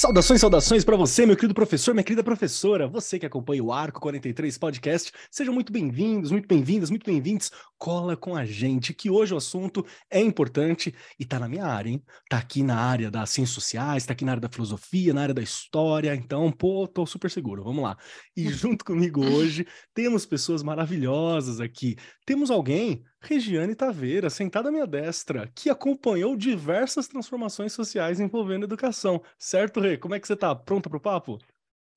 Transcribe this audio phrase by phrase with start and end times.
[0.00, 3.98] Saudações, saudações para você, meu querido professor, minha querida professora, você que acompanha o Arco
[3.98, 7.50] 43 Podcast, sejam muito bem-vindos, muito bem-vindas, muito bem-vindos.
[7.76, 11.90] Cola com a gente, que hoje o assunto é importante e tá na minha área,
[11.90, 12.00] hein?
[12.30, 15.34] Tá aqui na área das ciências sociais, tá aqui na área da filosofia, na área
[15.34, 17.98] da história, então, pô, tô super seguro, vamos lá.
[18.36, 21.96] E junto comigo hoje temos pessoas maravilhosas aqui.
[22.24, 29.22] Temos alguém Regiane Taveira, sentada à minha destra, que acompanhou diversas transformações sociais envolvendo educação.
[29.38, 29.96] Certo, Rê?
[29.98, 30.54] Como é que você tá?
[30.54, 31.38] Pronta para o papo?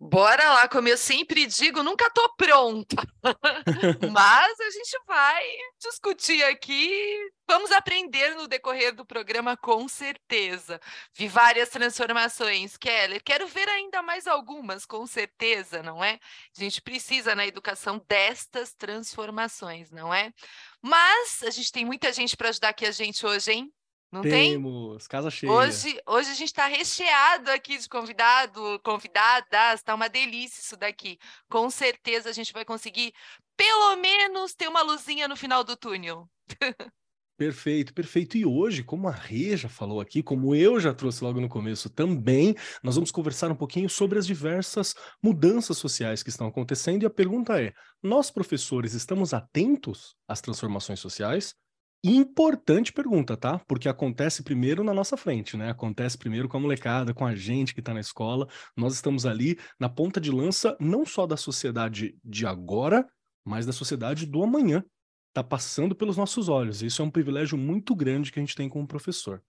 [0.04, 2.96] Bora lá, como eu sempre digo, nunca tô pronta.
[4.12, 5.44] Mas a gente vai
[5.80, 7.16] discutir aqui,
[7.48, 10.82] vamos aprender no decorrer do programa com certeza.
[11.14, 13.22] Vi várias transformações, Keller.
[13.24, 16.20] Quero ver ainda mais algumas, com certeza, não é?
[16.58, 20.34] A gente precisa na educação destas transformações, não é?
[20.82, 23.74] Mas a gente tem muita gente para ajudar aqui a gente hoje, hein?
[24.12, 25.10] Não Temos, tem?
[25.10, 25.52] casa cheia.
[25.52, 31.18] Hoje, hoje a gente está recheado aqui de convidado, convidadas, está uma delícia isso daqui.
[31.50, 33.14] Com certeza a gente vai conseguir,
[33.56, 36.30] pelo menos, ter uma luzinha no final do túnel.
[37.38, 38.38] Perfeito, perfeito.
[38.38, 41.90] E hoje, como a Rê já falou aqui, como eu já trouxe logo no começo
[41.90, 44.94] também, nós vamos conversar um pouquinho sobre as diversas
[45.24, 47.02] mudanças sociais que estão acontecendo.
[47.02, 51.56] E a pergunta é: nós, professores, estamos atentos às transformações sociais?
[52.04, 53.60] Importante pergunta, tá?
[53.68, 55.72] Porque acontece primeiro na nossa frente, né?
[55.72, 58.48] Acontece primeiro com a molecada, com a gente que está na escola.
[58.78, 63.08] Nós estamos ali na ponta de lança, não só da sociedade de agora,
[63.44, 64.84] mas da sociedade do amanhã.
[65.32, 66.84] Está passando pelos nossos olhos.
[66.84, 69.42] Isso é um privilégio muito grande que a gente tem como professor.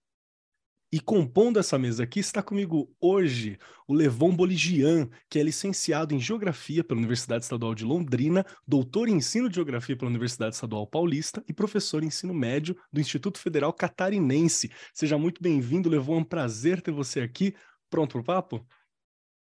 [0.93, 6.19] E compondo essa mesa aqui está comigo hoje o Levon Boligian, que é licenciado em
[6.19, 11.43] Geografia pela Universidade Estadual de Londrina, doutor em Ensino de Geografia pela Universidade Estadual Paulista
[11.49, 14.71] e professor em Ensino Médio do Instituto Federal Catarinense.
[14.93, 17.55] Seja muito bem-vindo, Levon, é um prazer ter você aqui.
[17.89, 18.67] Pronto para o papo?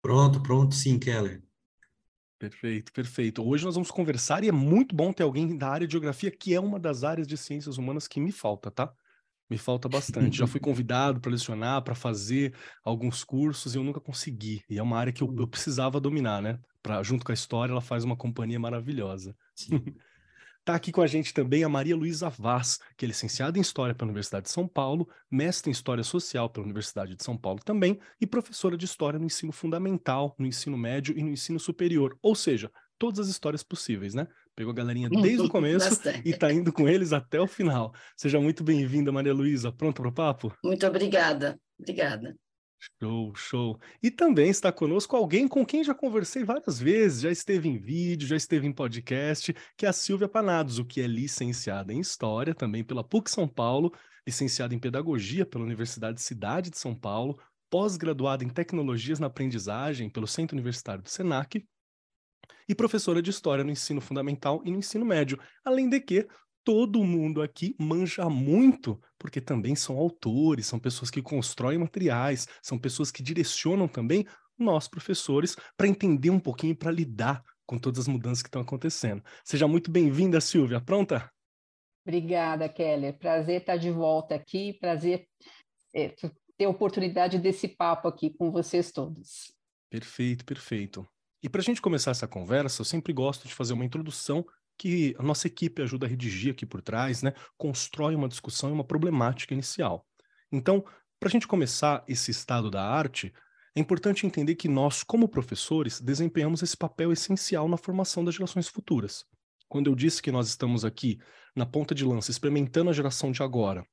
[0.03, 1.48] Pronto, pronto sim, Keller.
[2.39, 3.45] Perfeito, perfeito.
[3.45, 6.55] Hoje nós vamos conversar e é muito bom ter alguém da área de geografia, que
[6.55, 8.93] é uma das áreas de ciências humanas que me falta, tá?
[9.51, 10.39] Me falta bastante.
[10.39, 12.55] Já fui convidado para lecionar, para fazer
[12.85, 14.63] alguns cursos e eu nunca consegui.
[14.71, 16.61] E é uma área que eu, eu precisava dominar, né?
[16.81, 19.35] Pra, junto com a história, ela faz uma companhia maravilhosa.
[20.69, 23.95] Está aqui com a gente também a Maria Luísa Vaz, que é licenciada em História
[23.95, 27.99] pela Universidade de São Paulo, mestre em História Social pela Universidade de São Paulo também,
[28.21, 32.19] e professora de História no ensino fundamental, no ensino médio e no ensino superior.
[32.21, 34.29] Ou seja, todas as histórias possíveis, né?
[34.55, 37.95] Pegou a galerinha desde o começo e está indo com eles até o final.
[38.15, 39.73] Seja muito bem-vinda, Maria Luísa.
[39.73, 40.53] Pronta para o papo?
[40.63, 41.59] Muito obrigada.
[41.81, 42.37] Obrigada.
[42.79, 43.81] Show, show.
[44.01, 48.29] E também está conosco alguém com quem já conversei várias vezes, já esteve em vídeo,
[48.29, 52.55] já esteve em podcast, que é a Silvia Panados, o que é licenciada em História,
[52.55, 53.93] também pela PUC São Paulo,
[54.27, 60.27] licenciada em Pedagogia pela Universidade Cidade de São Paulo, pós-graduada em Tecnologias na Aprendizagem pelo
[60.27, 61.67] Centro Universitário do SENAC
[62.69, 65.39] e professora de História no ensino fundamental e no ensino médio.
[65.65, 66.29] Além de que
[66.69, 72.79] todo mundo aqui manja muito, porque também são autores, são pessoas que constroem materiais, são
[72.79, 74.27] pessoas que direcionam também
[74.59, 79.25] nós, professores, para entender um pouquinho, para lidar com todas as mudanças que estão acontecendo.
[79.43, 80.79] Seja muito bem-vinda, Silvia.
[80.79, 81.33] Pronta?
[82.07, 83.19] Obrigada, Keller.
[83.19, 85.27] Prazer estar de volta aqui, prazer
[85.95, 86.09] é,
[86.59, 89.55] ter a oportunidade desse papo aqui com vocês todos.
[89.89, 91.09] Perfeito, perfeito.
[91.43, 94.45] E para a gente começar essa conversa, eu sempre gosto de fazer uma introdução
[94.79, 97.35] que a nossa equipe ajuda a redigir aqui por trás, né?
[97.57, 100.07] Constrói uma discussão e uma problemática inicial.
[100.51, 100.85] Então,
[101.19, 103.35] para a gente começar esse estado da arte,
[103.75, 108.69] é importante entender que nós, como professores, desempenhamos esse papel essencial na formação das gerações
[108.69, 109.25] futuras.
[109.69, 111.19] Quando eu disse que nós estamos aqui
[111.55, 113.85] na ponta de lança, experimentando a geração de agora,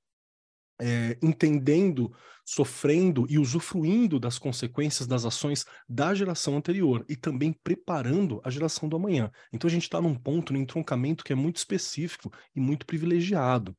[0.80, 2.12] é, entendendo,
[2.46, 8.88] sofrendo e usufruindo das consequências das ações da geração anterior e também preparando a geração
[8.88, 9.32] do amanhã.
[9.52, 13.76] Então a gente está num ponto, num entroncamento que é muito específico e muito privilegiado.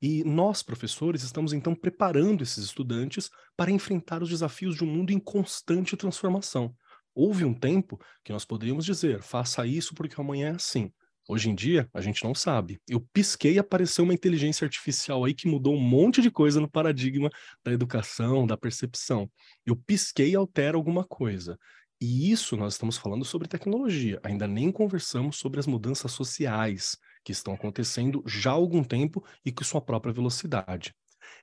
[0.00, 5.12] E nós, professores, estamos então preparando esses estudantes para enfrentar os desafios de um mundo
[5.12, 6.74] em constante transformação.
[7.14, 10.92] Houve um tempo que nós poderíamos dizer, faça isso porque amanhã é assim.
[11.32, 12.78] Hoje em dia, a gente não sabe.
[12.86, 16.70] Eu pisquei e apareceu uma inteligência artificial aí que mudou um monte de coisa no
[16.70, 17.30] paradigma
[17.64, 19.30] da educação, da percepção.
[19.64, 21.58] Eu pisquei e altera alguma coisa.
[21.98, 24.20] E isso nós estamos falando sobre tecnologia.
[24.22, 29.50] Ainda nem conversamos sobre as mudanças sociais que estão acontecendo já há algum tempo e
[29.50, 30.94] com sua própria velocidade.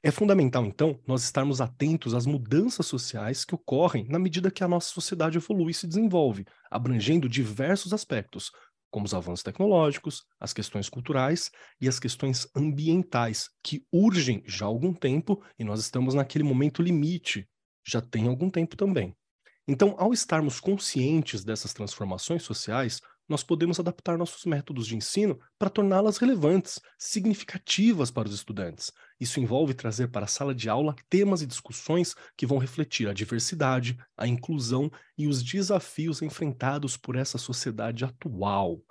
[0.01, 4.67] É fundamental, então, nós estarmos atentos às mudanças sociais que ocorrem na medida que a
[4.67, 8.51] nossa sociedade evolui e se desenvolve, abrangendo diversos aspectos,
[8.89, 14.67] como os avanços tecnológicos, as questões culturais e as questões ambientais, que urgem já há
[14.67, 17.47] algum tempo e nós estamos naquele momento limite,
[17.85, 19.15] já tem algum tempo também.
[19.67, 25.69] Então, ao estarmos conscientes dessas transformações sociais, nós podemos adaptar nossos métodos de ensino para
[25.69, 28.91] torná-las relevantes, significativas para os estudantes.
[29.19, 33.13] Isso envolve trazer para a sala de aula temas e discussões que vão refletir a
[33.13, 38.81] diversidade, a inclusão e os desafios enfrentados por essa sociedade atual.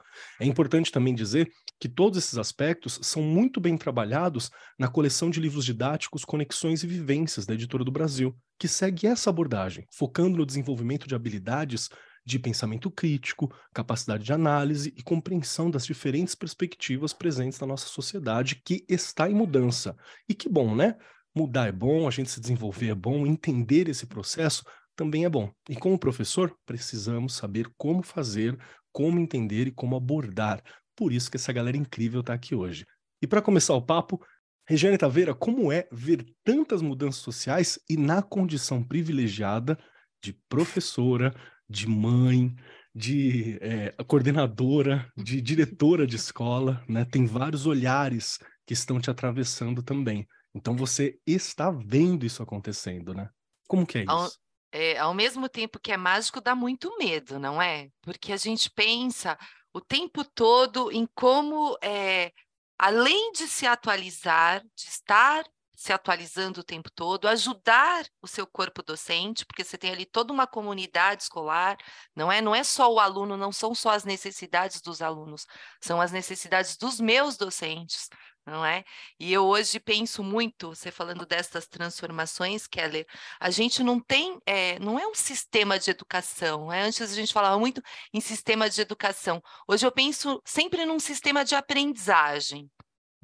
[0.40, 1.50] É importante também dizer
[1.80, 6.86] que todos esses aspectos são muito bem trabalhados na coleção de livros didáticos Conexões e
[6.86, 11.88] Vivências da Editora do Brasil, que segue essa abordagem, focando no desenvolvimento de habilidades
[12.28, 18.60] de pensamento crítico, capacidade de análise e compreensão das diferentes perspectivas presentes na nossa sociedade
[18.62, 19.96] que está em mudança.
[20.28, 20.96] E que bom, né?
[21.34, 24.62] Mudar é bom, a gente se desenvolver é bom, entender esse processo
[24.94, 25.50] também é bom.
[25.68, 28.58] E como professor, precisamos saber como fazer,
[28.92, 30.62] como entender e como abordar.
[30.94, 32.84] Por isso que essa galera incrível está aqui hoje.
[33.22, 34.20] E para começar o papo,
[34.66, 39.78] Regiane Taveira, como é ver tantas mudanças sociais e na condição privilegiada
[40.22, 41.34] de professora,
[41.68, 42.54] de mãe,
[42.94, 47.04] de é, coordenadora, de diretora de escola, né?
[47.04, 50.26] Tem vários olhares que estão te atravessando também.
[50.54, 53.28] Então você está vendo isso acontecendo, né?
[53.68, 54.10] Como que é isso?
[54.10, 54.28] Ao,
[54.72, 57.88] é, ao mesmo tempo que é mágico, dá muito medo, não é?
[58.02, 59.38] Porque a gente pensa
[59.72, 62.32] o tempo todo em como, é,
[62.78, 65.44] além de se atualizar, de estar
[65.78, 70.32] se atualizando o tempo todo, ajudar o seu corpo docente, porque você tem ali toda
[70.32, 71.76] uma comunidade escolar,
[72.16, 72.42] não é?
[72.42, 75.46] Não é só o aluno, não são só as necessidades dos alunos,
[75.80, 78.08] são as necessidades dos meus docentes,
[78.44, 78.82] não é?
[79.20, 83.06] E eu hoje penso muito, você falando dessas transformações, Keller,
[83.38, 86.82] a gente não tem, é, não é um sistema de educação, é?
[86.82, 87.80] antes a gente falava muito
[88.12, 92.68] em sistema de educação, hoje eu penso sempre num sistema de aprendizagem,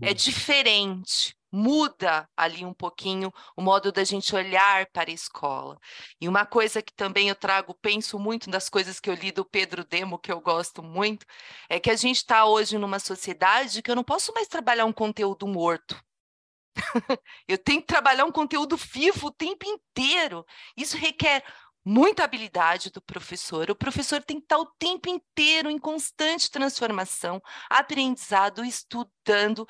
[0.00, 5.78] é diferente, muda ali um pouquinho o modo da gente olhar para a escola.
[6.20, 9.44] E uma coisa que também eu trago, penso muito das coisas que eu li do
[9.44, 11.24] Pedro Demo, que eu gosto muito,
[11.68, 14.92] é que a gente está hoje numa sociedade que eu não posso mais trabalhar um
[14.92, 15.96] conteúdo morto.
[17.46, 20.44] eu tenho que trabalhar um conteúdo vivo o tempo inteiro.
[20.76, 21.44] Isso requer
[21.84, 23.70] muita habilidade do professor.
[23.70, 27.40] O professor tem que estar o tempo inteiro em constante transformação,
[27.70, 29.68] aprendizado, estudando,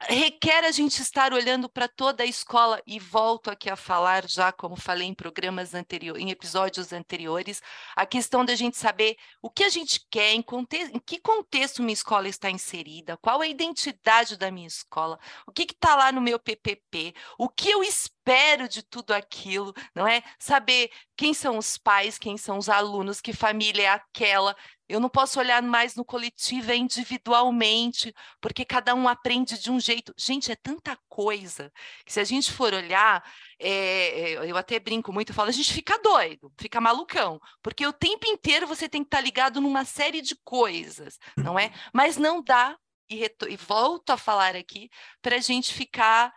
[0.00, 4.52] requer a gente estar olhando para toda a escola e volto aqui a falar já
[4.52, 7.60] como falei em programas anteriores, em episódios anteriores,
[7.96, 10.44] a questão da gente saber o que a gente quer, em,
[10.92, 15.62] em que contexto minha escola está inserida, qual a identidade da minha escola, o que
[15.62, 20.22] está lá no meu PPP, o que eu espero de tudo aquilo, não é?
[20.38, 24.54] Saber quem são os pais, quem são os alunos, que família é aquela,
[24.88, 29.78] eu não posso olhar mais no coletivo, é individualmente, porque cada um aprende de um
[29.78, 30.14] jeito.
[30.16, 31.70] Gente, é tanta coisa
[32.06, 33.22] que se a gente for olhar,
[33.58, 38.26] é, eu até brinco muito, falo, a gente fica doido, fica malucão, porque o tempo
[38.26, 41.72] inteiro você tem que estar ligado numa série de coisas, não é?
[41.92, 42.76] Mas não dá,
[43.10, 44.88] e, e volto a falar aqui,
[45.20, 46.32] para a gente ficar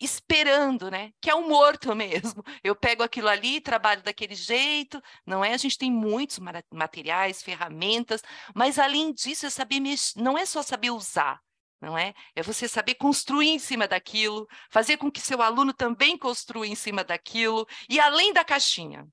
[0.00, 1.12] esperando, né?
[1.20, 2.42] Que é o morto mesmo.
[2.62, 5.54] Eu pego aquilo ali, trabalho daquele jeito, não é?
[5.54, 6.38] A gente tem muitos
[6.70, 8.22] materiais, ferramentas,
[8.54, 11.40] mas além disso é saber mexer, não é só saber usar,
[11.80, 12.14] não é?
[12.34, 16.74] É você saber construir em cima daquilo, fazer com que seu aluno também construa em
[16.74, 19.06] cima daquilo e além da caixinha.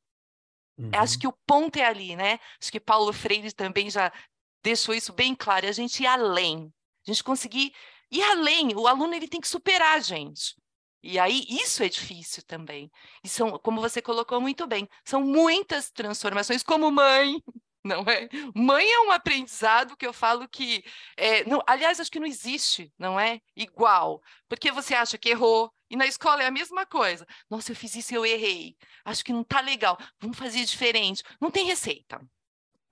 [0.77, 0.89] Uhum.
[0.95, 2.39] Acho que o ponto é ali, né?
[2.59, 4.11] Acho que Paulo Freire também já
[4.63, 6.71] deixou isso bem claro, a gente ir além,
[7.07, 7.73] a gente conseguir
[8.11, 10.55] ir além, o aluno ele tem que superar a gente.
[11.03, 12.91] E aí, isso é difícil também.
[13.23, 17.41] E são, como você colocou muito bem, são muitas transformações, como mãe,
[17.83, 18.29] não é?
[18.55, 20.83] Mãe é um aprendizado que eu falo que,
[21.17, 23.41] é, não, aliás, acho que não existe, não é?
[23.55, 27.25] Igual, porque você acha que errou, e na escola é a mesma coisa.
[27.49, 28.77] Nossa, eu fiz isso e eu errei.
[29.03, 29.97] Acho que não está legal.
[30.19, 31.21] Vamos fazer diferente.
[31.39, 32.21] Não tem receita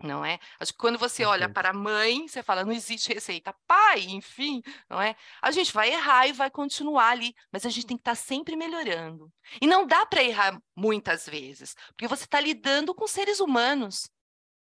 [0.02, 0.40] não é?
[0.60, 3.54] Acho que quando você olha para a mãe, você fala, não existe receita.
[3.68, 5.16] Pai, enfim, não é?
[5.42, 8.16] A gente vai errar e vai continuar ali, mas a gente tem que estar tá
[8.16, 9.32] sempre melhorando.
[9.62, 14.10] E não dá para errar muitas vezes, porque você está lidando com seres humanos.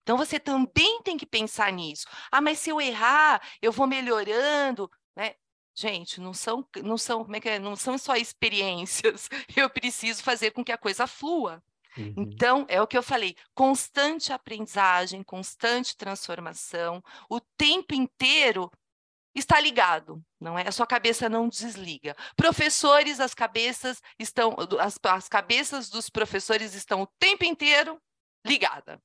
[0.03, 2.07] Então você também tem que pensar nisso.
[2.31, 5.35] Ah, mas se eu errar, eu vou melhorando, né?
[5.75, 7.59] Gente, não são, não são, como é que é?
[7.59, 9.29] Não são só experiências.
[9.57, 11.63] Eu preciso fazer com que a coisa flua.
[11.97, 12.15] Uhum.
[12.17, 18.71] Então, é o que eu falei: constante aprendizagem, constante transformação, o tempo inteiro
[19.35, 20.69] está ligado, não é?
[20.69, 22.15] A sua cabeça não desliga.
[22.37, 27.99] Professores, as cabeças estão, as, as cabeças dos professores estão o tempo inteiro
[28.47, 29.01] ligada.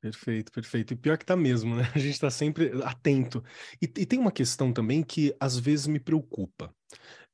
[0.00, 0.92] Perfeito, perfeito.
[0.92, 1.84] E pior que tá mesmo, né?
[1.94, 3.42] A gente está sempre atento.
[3.80, 6.74] E, e tem uma questão também que às vezes me preocupa.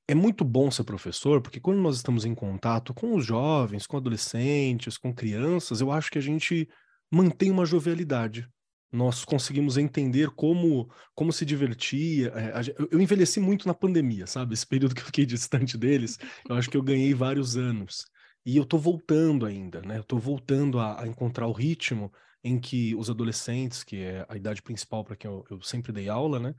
[0.09, 3.99] É muito bom ser professor, porque quando nós estamos em contato com os jovens, com
[3.99, 6.67] adolescentes, com crianças, eu acho que a gente
[7.11, 8.49] mantém uma jovialidade
[8.91, 12.33] nós conseguimos entender como, como se divertia.
[12.35, 12.53] É,
[12.91, 14.55] eu envelheci muito na pandemia, sabe?
[14.55, 18.07] Esse período que eu fiquei distante deles, eu acho que eu ganhei vários anos.
[18.47, 19.99] E eu tô voltando ainda, né?
[19.99, 22.11] Eu tô voltando a, a encontrar o ritmo
[22.43, 26.09] em que os adolescentes, que é a idade principal para quem eu, eu sempre dei
[26.09, 26.55] aula, né?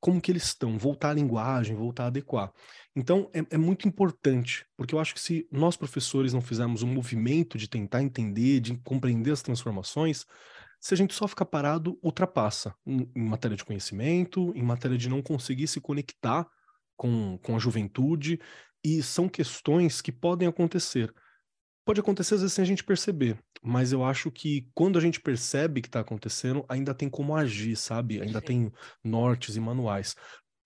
[0.00, 2.52] Como que eles estão, voltar à linguagem, voltar a adequar.
[2.94, 6.92] Então, é, é, muito importante, porque eu acho que se nós, professores, não fizermos um
[6.92, 10.24] movimento de tentar entender, de compreender as transformações,
[10.80, 15.08] se a gente só ficar parado, ultrapassa em, em matéria de conhecimento, em matéria de
[15.08, 16.46] não conseguir se conectar
[16.96, 18.40] com, com a juventude,
[18.84, 21.12] e são questões que podem acontecer.
[21.84, 25.20] Pode acontecer às vezes sem a gente perceber, mas eu acho que quando a gente
[25.20, 28.20] percebe que está acontecendo, ainda tem como agir, sabe?
[28.20, 28.46] Ainda Sim.
[28.46, 28.72] tem
[29.04, 30.14] nortes e manuais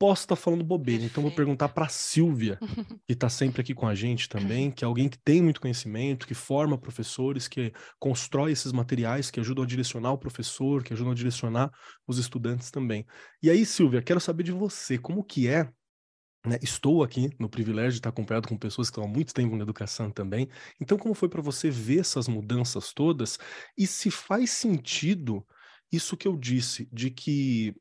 [0.02, 2.58] posso estar falando bobeira, então vou perguntar para Silvia,
[3.06, 6.26] que está sempre aqui com a gente também, que é alguém que tem muito conhecimento,
[6.26, 11.12] que forma professores, que constrói esses materiais que ajudam a direcionar o professor, que ajudam
[11.12, 11.70] a direcionar
[12.04, 13.06] os estudantes também.
[13.40, 15.70] E aí, Silvia, quero saber de você, como que é
[16.44, 19.54] né, estou aqui no privilégio de estar acompanhado com pessoas que estão há muito tempo
[19.56, 20.48] na educação também.
[20.80, 23.38] Então, como foi para você ver essas mudanças todas
[23.76, 25.46] e se faz sentido
[25.90, 27.74] isso que eu disse, de que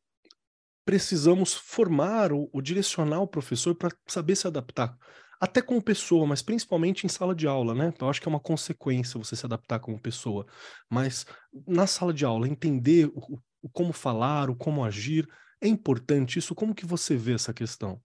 [0.85, 4.97] precisamos formar ou, ou direcionar o professor para saber se adaptar.
[5.39, 7.91] Até como pessoa, mas principalmente em sala de aula, né?
[7.99, 10.45] Eu acho que é uma consequência você se adaptar como pessoa.
[10.89, 11.25] Mas
[11.67, 15.27] na sala de aula, entender o, o como falar, o como agir,
[15.59, 16.53] é importante isso.
[16.53, 17.99] Como que você vê essa questão?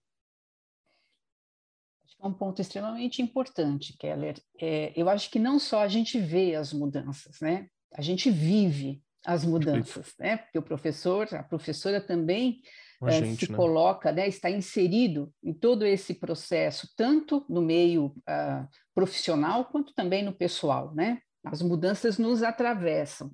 [2.21, 4.35] É um ponto extremamente importante, Keller.
[4.59, 7.67] É, eu acho que não só a gente vê as mudanças, né?
[7.93, 10.37] A gente vive as mudanças, né?
[10.37, 12.61] Porque o professor, a professora também
[13.01, 13.57] a eh, gente, se né?
[13.57, 14.27] coloca, né?
[14.27, 20.93] Está inserido em todo esse processo, tanto no meio uh, profissional quanto também no pessoal,
[20.95, 21.19] né?
[21.43, 23.31] As mudanças nos atravessam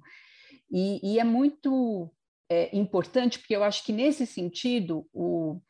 [0.69, 2.11] e, e é muito
[2.49, 5.61] é, importante porque eu acho que nesse sentido o,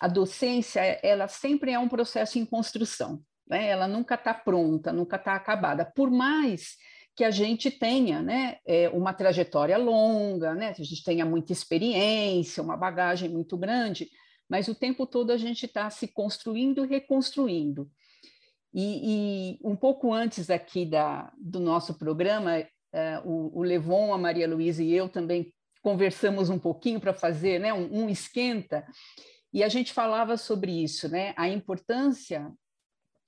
[0.00, 3.68] a docência ela sempre é um processo em construção, né?
[3.68, 6.76] Ela nunca está pronta, nunca está acabada, por mais
[7.14, 11.52] que a gente tenha né, é, uma trajetória longa, né, que a gente tenha muita
[11.52, 14.08] experiência, uma bagagem muito grande,
[14.48, 17.90] mas o tempo todo a gente está se construindo e reconstruindo.
[18.72, 24.18] E, e, um pouco antes aqui da, do nosso programa, é, o, o Levon, a
[24.18, 28.86] Maria Luísa e eu também conversamos um pouquinho para fazer né, um, um esquenta,
[29.52, 32.52] e a gente falava sobre isso, né, a importância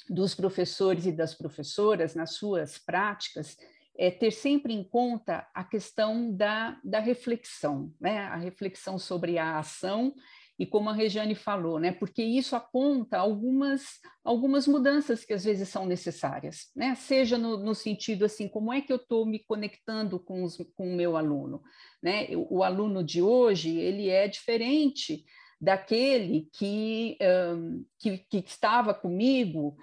[0.08, 3.56] dos professores e das professoras nas suas práticas
[3.96, 8.18] é ter sempre em conta a questão da, da reflexão, né?
[8.18, 10.12] a reflexão sobre a ação
[10.58, 11.92] e como a Regiane falou, né?
[11.92, 16.94] porque isso aponta algumas, algumas mudanças que às vezes são necessárias, né?
[16.96, 20.92] seja no, no sentido assim, como é que eu estou me conectando com, os, com
[20.92, 21.62] o meu aluno?
[22.02, 22.28] Né?
[22.36, 25.24] O, o aluno de hoje, ele é diferente
[25.60, 29.76] daquele que, um, que, que estava comigo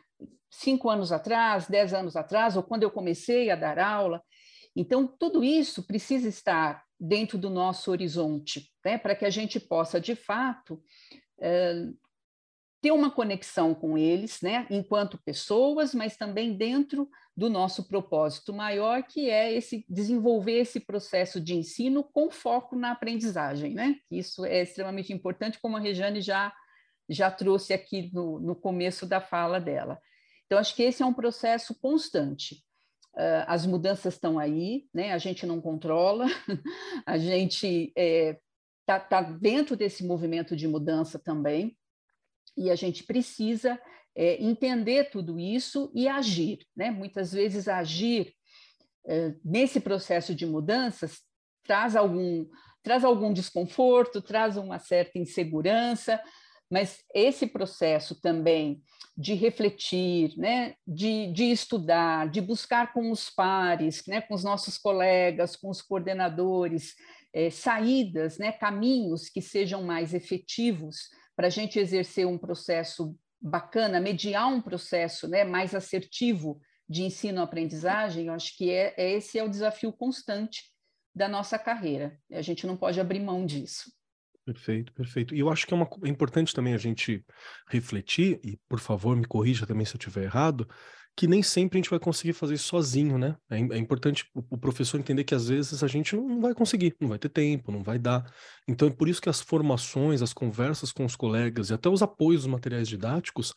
[0.49, 4.21] cinco anos atrás, dez anos atrás, ou quando eu comecei a dar aula.
[4.75, 9.99] Então, tudo isso precisa estar dentro do nosso horizonte, né, para que a gente possa,
[9.99, 10.81] de fato,
[11.39, 11.87] eh,
[12.81, 19.03] ter uma conexão com eles, né, enquanto pessoas, mas também dentro do nosso propósito maior,
[19.03, 23.95] que é esse desenvolver esse processo de ensino com foco na aprendizagem, né?
[24.09, 26.53] Isso é extremamente importante, como a Rejane já
[27.09, 30.00] já trouxe aqui no, no começo da fala dela.
[30.45, 32.63] Então, acho que esse é um processo constante.
[33.13, 35.11] Uh, as mudanças estão aí, né?
[35.11, 36.25] a gente não controla,
[37.05, 38.39] a gente está é,
[38.85, 41.77] tá, tá dentro desse movimento de mudança também,
[42.55, 43.79] e a gente precisa
[44.15, 46.60] é, entender tudo isso e agir.
[46.75, 46.91] Né?
[46.91, 48.34] Muitas vezes, agir
[49.06, 51.20] é, nesse processo de mudanças
[51.63, 52.46] traz algum,
[52.84, 56.22] traz algum desconforto, traz uma certa insegurança,
[56.70, 58.82] mas esse processo também
[59.18, 64.77] de refletir, né, de, de estudar, de buscar com os pares, né, com os nossos
[64.77, 66.96] colegas, com os coordenadores,
[67.34, 74.00] é, saídas, né, caminhos que sejam mais efetivos para a gente exercer um processo bacana,
[74.00, 79.43] mediar um processo né, mais assertivo de ensino-aprendizagem, eu acho que é, é, esse é
[79.43, 80.63] o desafio constante
[81.15, 82.19] da nossa carreira.
[82.31, 83.91] A gente não pode abrir mão disso.
[84.45, 85.36] Perfeito, perfeito.
[85.36, 87.24] E eu acho que é, uma, é importante também a gente
[87.69, 90.67] refletir, e por favor me corrija também se eu estiver errado,
[91.15, 93.36] que nem sempre a gente vai conseguir fazer isso sozinho, né?
[93.50, 96.53] É, é importante o, o, professor entender que às vezes a gente não, não vai
[96.53, 98.32] conseguir, não vai ter tempo, não vai dar.
[98.68, 102.01] Então é por isso que as formações, as conversas com os colegas e até os
[102.01, 103.53] apoios dos materiais didáticos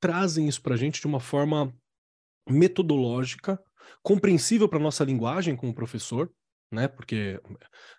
[0.00, 1.72] trazem isso para a gente de uma forma
[2.48, 3.58] metodológica,
[4.02, 6.30] compreensível para nossa linguagem como professor,
[6.70, 6.88] né?
[6.88, 7.40] Porque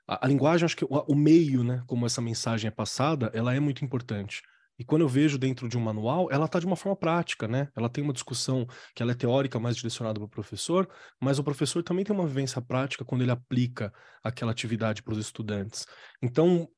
[0.08, 1.84] a, a linguagem, acho que o, o, meio, né?
[1.88, 4.42] Como essa mensagem é passada, ela é muito importante.
[4.80, 7.70] E quando eu vejo dentro de um manual, ela está de uma forma prática, né?
[7.76, 10.88] Ela tem uma discussão que ela é teórica, mais direcionada para o professor,
[11.20, 13.92] mas o professor também tem uma vivência prática quando ele aplica
[14.24, 15.86] aquela atividade para os estudantes.
[16.22, 16.70] Então,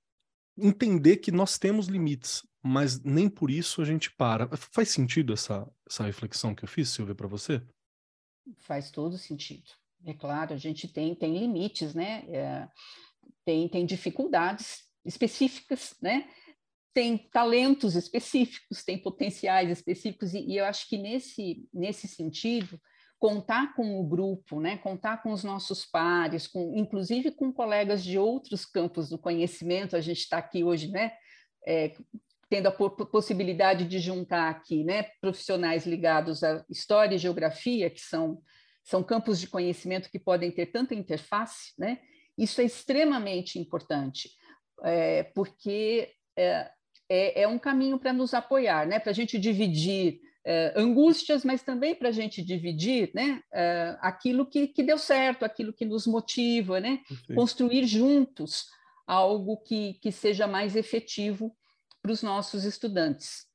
[0.58, 4.50] entender que nós temos limites, mas nem por isso a gente para.
[4.56, 7.62] Faz sentido essa, essa reflexão que eu fiz, Silvia, para você?
[8.60, 9.70] Faz todo sentido.
[10.06, 12.24] É claro, a gente tem, tem limites, né?
[12.30, 12.68] É,
[13.44, 16.30] tem, tem dificuldades específicas, né?
[16.94, 22.80] Tem talentos específicos, tem potenciais específicos, e, e eu acho que nesse, nesse sentido,
[23.20, 24.78] contar com o grupo, né?
[24.78, 30.02] contar com os nossos pares, com, inclusive com colegas de outros campos do conhecimento, a
[30.02, 31.12] gente está aqui hoje, né?
[31.68, 31.94] É,
[32.50, 38.42] tendo a possibilidade de juntar aqui né, profissionais ligados à história e geografia, que são
[38.90, 42.00] são campos de conhecimento que podem ter tanta interface, né?
[42.36, 44.32] Isso é extremamente importante,
[44.84, 46.72] é, porque é,
[47.10, 49.00] é, é, um caminho para nos apoiar, né?
[49.00, 53.42] Para a gente dividir é, angústias, mas também para a gente dividir, né?
[53.52, 57.00] É, aquilo que, que deu certo, aquilo que nos motiva, né?
[57.36, 58.68] Construir juntos
[59.08, 61.56] algo que, que seja mais efetivo
[62.02, 63.49] para os nossos estudantes.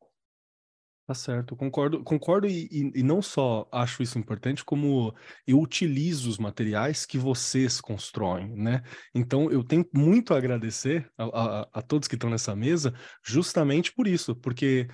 [1.06, 5.14] Tá certo, concordo, concordo e, e, e, não só acho isso importante, como
[5.46, 8.82] eu utilizo os materiais que vocês constroem, né?
[9.14, 13.92] Então eu tenho muito a agradecer a, a, a todos que estão nessa mesa, justamente
[13.92, 14.88] por isso, porque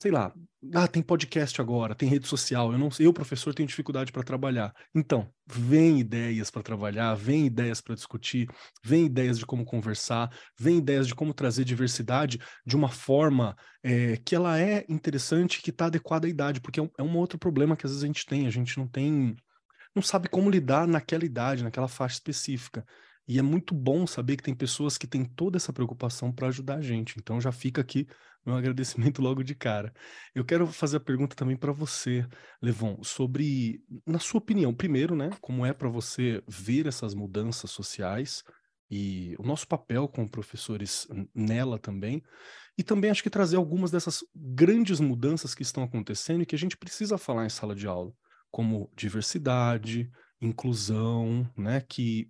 [0.00, 0.32] sei lá,
[0.74, 4.74] ah, tem podcast agora, tem rede social, eu não eu professor tenho dificuldade para trabalhar.
[4.94, 8.48] Então, vem ideias para trabalhar, vem ideias para discutir,
[8.82, 14.16] vem ideias de como conversar, vem ideias de como trazer diversidade de uma forma é,
[14.24, 17.38] que ela é interessante, que está adequada à idade, porque é um, é um outro
[17.38, 19.36] problema que às vezes a gente tem, a gente não tem,
[19.94, 22.84] não sabe como lidar naquela idade, naquela faixa específica.
[23.26, 26.76] E é muito bom saber que tem pessoas que têm toda essa preocupação para ajudar
[26.76, 27.16] a gente.
[27.18, 28.06] Então já fica aqui
[28.44, 29.92] meu agradecimento logo de cara.
[30.34, 32.26] Eu quero fazer a pergunta também para você,
[32.60, 38.42] Levon, sobre, na sua opinião, primeiro, né, como é para você ver essas mudanças sociais
[38.90, 42.22] e o nosso papel como professores nela também,
[42.76, 46.58] e também acho que trazer algumas dessas grandes mudanças que estão acontecendo e que a
[46.58, 48.12] gente precisa falar em sala de aula,
[48.50, 50.10] como diversidade,
[50.40, 52.28] inclusão, né, que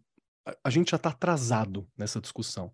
[0.62, 2.72] a, gente já está atrasado nessa discussão.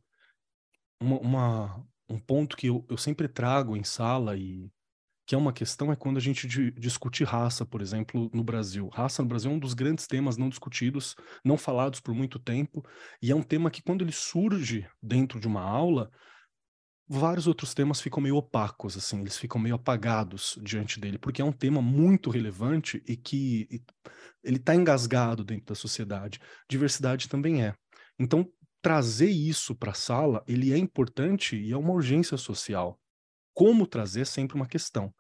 [1.01, 4.71] Uma, uma, um ponto que eu, eu sempre trago em sala e
[5.27, 8.89] que é uma questão é quando a gente discute raça, por exemplo, no Brasil.
[8.89, 12.85] Raça no Brasil é um dos grandes temas não discutidos, não falados por muito tempo,
[13.23, 16.11] e é um tema que quando ele surge dentro de uma aula,
[17.13, 21.45] vários outros temas ficam meio opacos, assim, eles ficam meio apagados diante dele, porque é
[21.45, 23.83] um tema muito relevante e que e,
[24.45, 26.39] ele está engasgado dentro da sociedade.
[26.69, 27.75] Diversidade também é.
[28.17, 28.49] Então,
[28.81, 32.97] trazer isso para a sala, ele é importante e é uma urgência social.
[33.53, 35.13] Como trazer é sempre uma questão.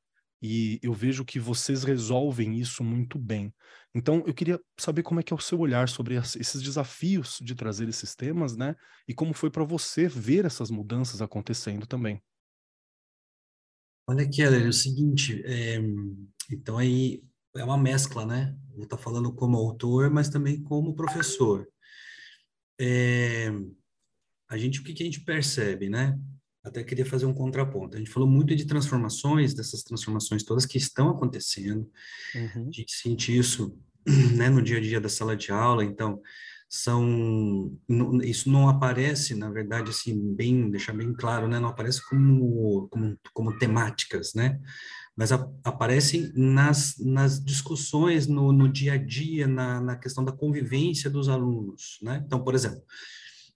[0.42, 3.52] E eu vejo que vocês resolvem isso muito bem.
[3.94, 7.54] Então, eu queria saber como é que é o seu olhar sobre esses desafios de
[7.54, 8.74] trazer esses temas, né?
[9.06, 12.22] E como foi para você ver essas mudanças acontecendo também.
[14.06, 15.78] Olha, Keller, é o seguinte, é,
[16.50, 17.22] então aí
[17.54, 18.56] é uma mescla, né?
[18.74, 21.68] Eu estou falando como autor, mas também como professor
[22.80, 23.50] é,
[24.48, 26.18] a gente, o que, que a gente percebe, né?
[26.62, 27.96] Até queria fazer um contraponto.
[27.96, 31.88] A gente falou muito de transformações, dessas transformações todas que estão acontecendo.
[32.34, 32.68] Uhum.
[32.68, 33.76] A gente sente isso
[34.36, 36.20] né, no dia a dia da sala de aula, então
[36.72, 37.76] são
[38.22, 43.18] isso não aparece na verdade assim bem deixar bem claro né não aparece como como,
[43.34, 44.56] como temáticas né
[45.20, 50.32] mas a, aparecem nas, nas discussões no, no dia a dia, na, na questão da
[50.32, 52.22] convivência dos alunos, né?
[52.24, 52.82] Então, por exemplo,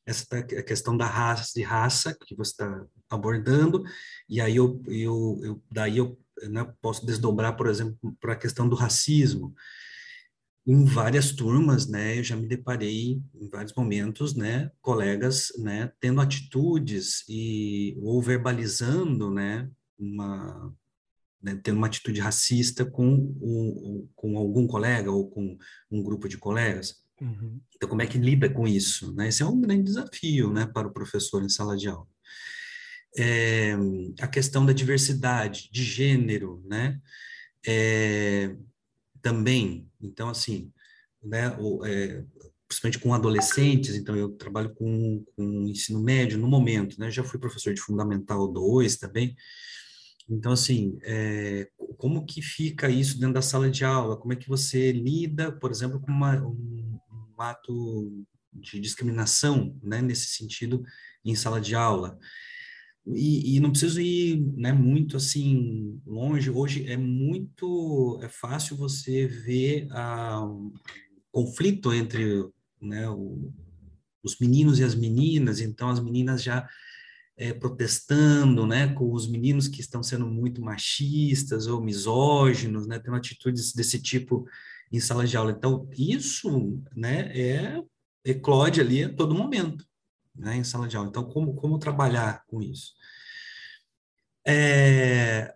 [0.06, 3.82] essa a questão da raça, de raça que você está abordando,
[4.28, 8.68] e aí eu, eu, eu daí eu né, posso desdobrar, por exemplo, para a questão
[8.68, 9.54] do racismo.
[10.66, 16.20] Em várias turmas, né, eu já me deparei em vários momentos, né, colegas, né, tendo
[16.20, 20.74] atitudes e ou verbalizando, né, uma
[21.44, 25.58] né, tendo uma atitude racista com, o, com algum colega ou com
[25.90, 27.03] um grupo de colegas.
[27.20, 27.60] Uhum.
[27.74, 29.14] Então, como é que lida com isso?
[29.14, 29.28] Né?
[29.28, 32.06] Esse é um grande desafio né, para o professor em sala de aula.
[33.16, 33.74] é,
[34.20, 37.00] a questão da diversidade, de gênero, né?
[37.66, 38.54] É,
[39.22, 40.70] também, então, assim,
[41.22, 42.24] né, o, é,
[42.68, 47.10] principalmente com adolescentes, então eu trabalho com, com ensino médio no momento, né?
[47.10, 49.36] Já fui professor de Fundamental 2 também.
[50.28, 54.16] Então, assim, é, como que fica isso dentro da sala de aula?
[54.16, 56.98] Como é que você lida, por exemplo, com uma, um,
[57.36, 60.84] um ato de discriminação, né, nesse sentido,
[61.24, 62.18] em sala de aula?
[63.06, 66.50] E, e, não preciso ir né, muito assim longe.
[66.50, 70.72] Hoje é muito é fácil você ver a, um
[71.30, 72.48] conflito entre
[72.80, 73.52] né, o,
[74.22, 75.60] os meninos e as meninas.
[75.60, 76.66] Então as meninas já
[77.36, 83.16] é, protestando, né, com os meninos que estão sendo muito machistas ou misóginos, né, tendo
[83.16, 84.46] atitudes desse tipo
[84.92, 85.52] em sala de aula.
[85.52, 87.82] Então isso, né, é
[88.24, 89.84] eclode ali a todo momento
[90.34, 91.08] né, em sala de aula.
[91.08, 92.94] Então, como, como trabalhar com isso?
[94.46, 95.54] É,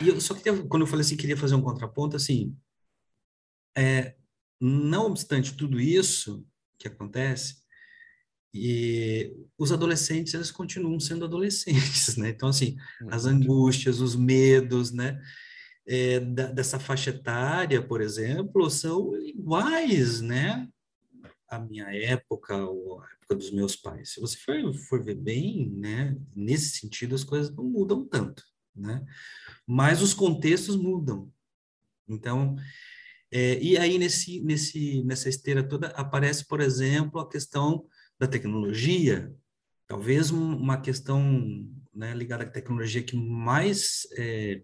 [0.00, 2.56] e eu só queria, quando eu falei assim, queria fazer um contraponto, assim,
[3.76, 4.14] é,
[4.60, 6.46] não obstante tudo isso
[6.78, 7.62] que acontece,
[8.52, 12.28] e os adolescentes, eles continuam sendo adolescentes, né?
[12.28, 12.76] Então, assim,
[13.10, 15.20] as angústias, os medos, né?
[15.86, 20.66] É, da, dessa faixa etária, por exemplo, são iguais, né?
[21.54, 24.12] a minha época ou a época dos meus pais.
[24.12, 28.42] Se você for, for ver bem, né, nesse sentido as coisas não mudam tanto,
[28.74, 29.04] né?
[29.66, 31.30] Mas os contextos mudam.
[32.08, 32.56] Então,
[33.30, 37.86] é, e aí nesse, nesse, nessa esteira toda aparece, por exemplo, a questão
[38.18, 39.34] da tecnologia,
[39.86, 44.62] talvez uma questão né, ligada à tecnologia que mais é,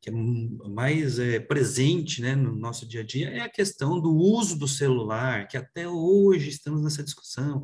[0.00, 4.14] que é mais é, presente né, no nosso dia a dia é a questão do
[4.14, 7.62] uso do celular, que até hoje estamos nessa discussão.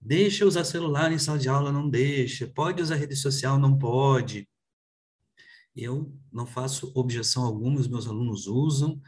[0.00, 2.46] Deixa usar celular em sala de aula, não deixa.
[2.46, 4.48] Pode usar rede social, não pode.
[5.74, 9.00] Eu não faço objeção alguma, os meus alunos usam,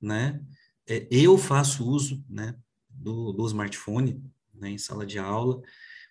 [0.00, 0.40] né?
[0.86, 2.54] É, eu faço uso, né,
[2.88, 4.22] do, do smartphone,
[4.54, 5.60] né, em sala de aula,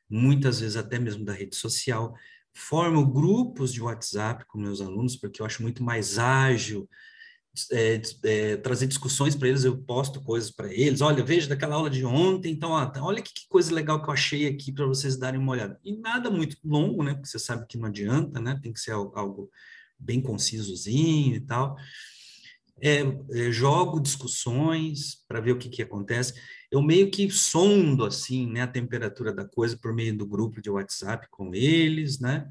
[0.09, 2.15] muitas vezes até mesmo da rede social
[2.55, 6.89] formo grupos de WhatsApp com meus alunos, porque eu acho muito mais ágil
[7.71, 11.01] é, é, trazer discussões para eles, eu posto coisas para eles.
[11.01, 14.13] Olha, veja daquela aula de ontem, então, ó, olha que, que, coisa legal que eu
[14.13, 15.79] achei aqui para vocês darem uma olhada.
[15.83, 17.13] E nada muito longo, né?
[17.13, 18.59] Porque você sabe que não adianta, né?
[18.61, 19.49] Tem que ser algo
[19.97, 21.77] bem concisozinho e tal.
[22.81, 26.33] É, é, jogo discussões para ver o que, que acontece
[26.75, 30.69] eu meio que sondo assim, né, a temperatura da coisa por meio do grupo de
[30.69, 32.49] WhatsApp com eles, né?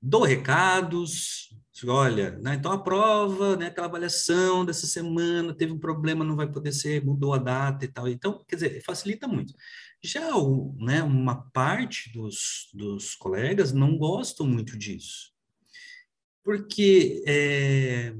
[0.00, 1.52] Dou recados,
[1.84, 6.50] olha, né, então a prova, né, aquela avaliação dessa semana teve um problema, não vai
[6.50, 8.08] poder ser, mudou a data e tal.
[8.08, 9.52] Então, quer dizer, facilita muito.
[10.00, 15.32] Já o, né, uma parte dos, dos colegas não gostam muito disso.
[16.44, 18.14] Porque é,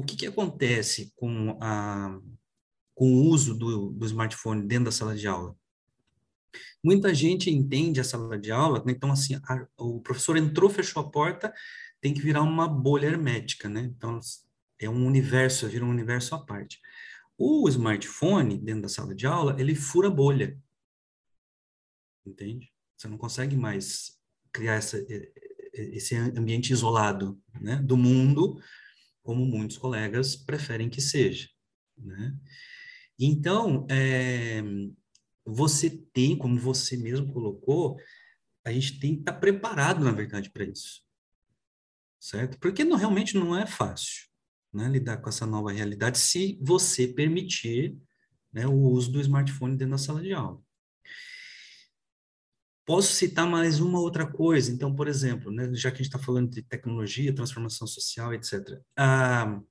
[0.00, 2.18] o que, que acontece com a,
[2.94, 5.54] com o uso do, do smartphone dentro da sala de aula.
[6.82, 8.92] Muita gente entende a sala de aula, né?
[8.92, 11.52] então assim, a, o professor entrou, fechou a porta,
[12.00, 13.92] tem que virar uma bolha hermética, né?
[13.96, 14.18] Então
[14.78, 16.80] é um universo, vira um universo à parte.
[17.36, 20.58] O smartphone dentro da sala de aula, ele fura bolha.
[22.26, 22.72] Entende?
[22.96, 24.18] Você não consegue mais
[24.52, 24.98] criar essa,
[25.72, 28.58] esse ambiente isolado, né, do mundo,
[29.22, 31.48] como muitos colegas preferem que seja,
[31.96, 32.36] né?
[33.18, 34.62] Então, é,
[35.44, 37.98] você tem, como você mesmo colocou,
[38.64, 41.02] a gente tem que estar preparado, na verdade, para isso.
[42.18, 42.58] Certo?
[42.58, 44.30] Porque não, realmente não é fácil
[44.72, 47.96] né, lidar com essa nova realidade se você permitir
[48.52, 50.60] né, o uso do smartphone dentro da sala de aula.
[52.90, 54.72] Posso citar mais uma outra coisa.
[54.72, 58.82] Então, por exemplo, né, já que a gente está falando de tecnologia, transformação social, etc.
[58.98, 59.62] A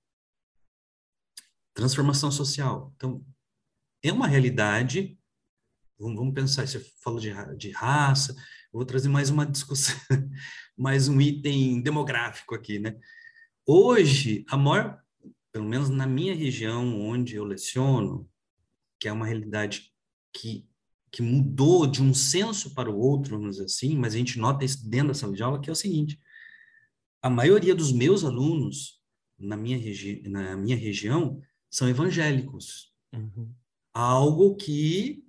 [1.74, 2.94] transformação social.
[2.96, 3.22] Então,
[4.02, 5.20] é uma realidade.
[6.00, 8.34] Vamos, pensar, você falou de, de raça,
[8.72, 9.98] vou trazer mais uma discussão,
[10.78, 12.98] mais um item demográfico aqui, né?
[13.68, 14.98] Hoje, a maior,
[15.52, 18.32] pelo menos na minha região onde eu leciono,
[18.98, 19.94] que é uma realidade
[20.34, 20.69] que,
[21.12, 24.64] que mudou de um senso para o outro, vamos dizer assim, mas a gente nota
[24.64, 26.20] isso dentro da sala de aula, que é o seguinte,
[27.22, 29.02] a maioria dos meus alunos
[29.38, 32.94] na minha, regi na minha região são evangélicos.
[33.14, 33.54] Uhum
[33.94, 35.24] algo que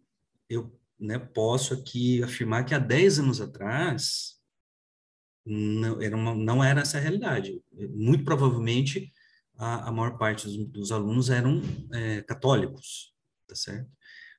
[0.49, 4.39] eu né, posso aqui afirmar que há 10 anos atrás
[5.45, 7.61] não era, uma, não era essa a realidade.
[7.91, 9.13] Muito provavelmente
[9.57, 11.61] a, a maior parte dos, dos alunos eram
[11.93, 13.13] é, católicos,
[13.47, 13.91] tá certo?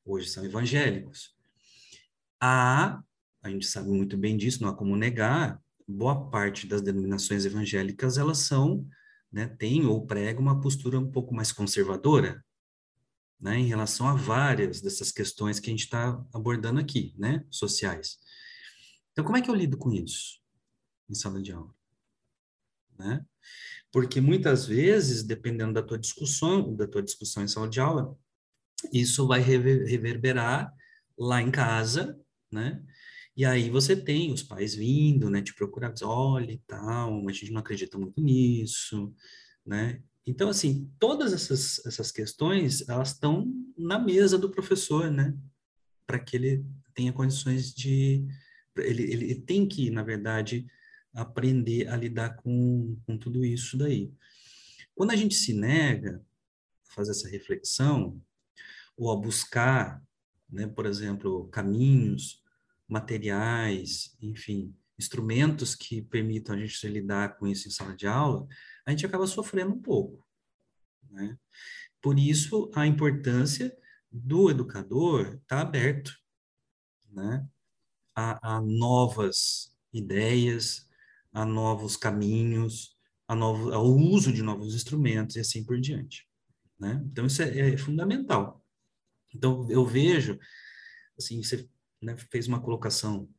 [0.06, 1.36] Hoje são evangélicos.
[2.40, 3.02] Há
[3.42, 8.18] a gente sabe muito bem disso, não há como negar, boa parte das denominações evangélicas,
[8.18, 8.88] elas são,
[9.32, 12.44] né, têm ou pregam uma postura um pouco mais conservadora,
[13.40, 18.20] né, em relação a várias dessas questões que a gente está abordando aqui, né, sociais.
[19.12, 20.40] Então, como é que eu lido com isso
[21.10, 21.74] em sala de aula?
[22.98, 23.26] Né?
[23.92, 28.16] Porque muitas vezes, dependendo da tua discussão, da tua discussão em sala de aula,
[28.92, 30.74] isso vai reverberar
[31.18, 32.20] lá em casa,
[32.52, 32.84] né?
[33.36, 37.52] E aí você tem os pais vindo, né, te procurar, olha e tal, a gente
[37.52, 39.14] não acredita muito nisso,
[39.66, 40.02] né?
[40.26, 45.36] Então, assim, todas essas, essas questões, elas estão na mesa do professor, né?
[46.06, 48.26] Para que ele tenha condições de...
[48.78, 50.68] Ele, ele tem que, na verdade,
[51.14, 54.14] aprender a lidar com, com tudo isso daí.
[54.94, 56.24] Quando a gente se nega
[56.90, 58.22] a fazer essa reflexão,
[58.98, 60.02] ou a buscar,
[60.50, 62.42] né, por exemplo, caminhos,
[62.88, 68.48] materiais, enfim, instrumentos que permitam a gente lidar com isso em sala de aula,
[68.86, 70.28] a gente acaba sofrendo um pouco.
[71.10, 71.38] Né?
[72.02, 73.76] Por isso, a importância
[74.12, 76.12] do educador estar tá aberto
[77.12, 77.48] né?
[78.16, 80.88] a, a novas ideias,
[81.34, 82.96] a novos caminhos,
[83.28, 86.28] a novo, ao uso de novos instrumentos e assim por diante.
[86.80, 87.02] Né?
[87.12, 88.61] Então, isso é, é fundamental.
[89.34, 90.40] Então, eu vejo,
[91.18, 91.68] assim, você
[92.02, 93.30] né, fez uma colocação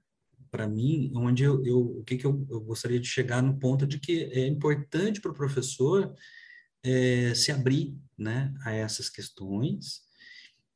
[0.51, 3.87] para mim, onde eu, eu o que, que eu, eu, gostaria de chegar no ponto
[3.87, 6.15] de que é importante para o professor
[6.85, 10.03] é, se abrir né, a essas questões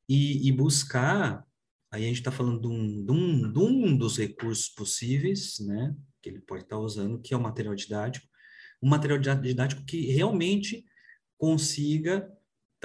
[0.08, 1.44] e, e buscar,
[1.90, 5.94] aí a gente está falando de um, de, um, de um dos recursos possíveis, né,
[6.22, 8.26] que ele pode estar tá usando, que é o material didático,
[8.82, 10.84] um material didático que realmente
[11.36, 12.30] consiga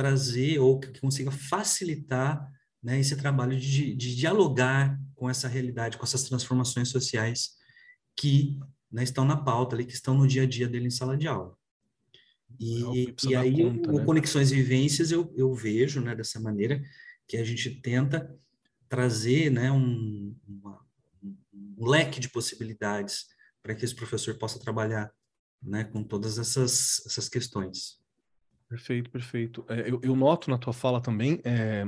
[0.02, 6.04] trazer ou que consiga facilitar né, esse trabalho de, de dialogar com essa realidade, com
[6.04, 7.52] essas transformações sociais
[8.18, 8.58] que
[8.92, 11.28] né, estão na pauta ali, que estão no dia a dia dele em sala de
[11.28, 11.56] aula.
[12.60, 14.06] E, e aí, conta, o, né?
[14.06, 16.82] Conexões e Vivências, eu, eu vejo né, dessa maneira
[17.28, 18.36] que a gente tenta
[18.90, 20.84] trazer né, um, uma,
[21.54, 23.28] um leque de possibilidades
[23.62, 25.14] para que esse professor possa trabalhar
[25.62, 28.01] né, com todas essas, essas questões.
[28.72, 29.66] Perfeito, perfeito.
[29.68, 31.86] É, eu, eu, noto na tua fala também é,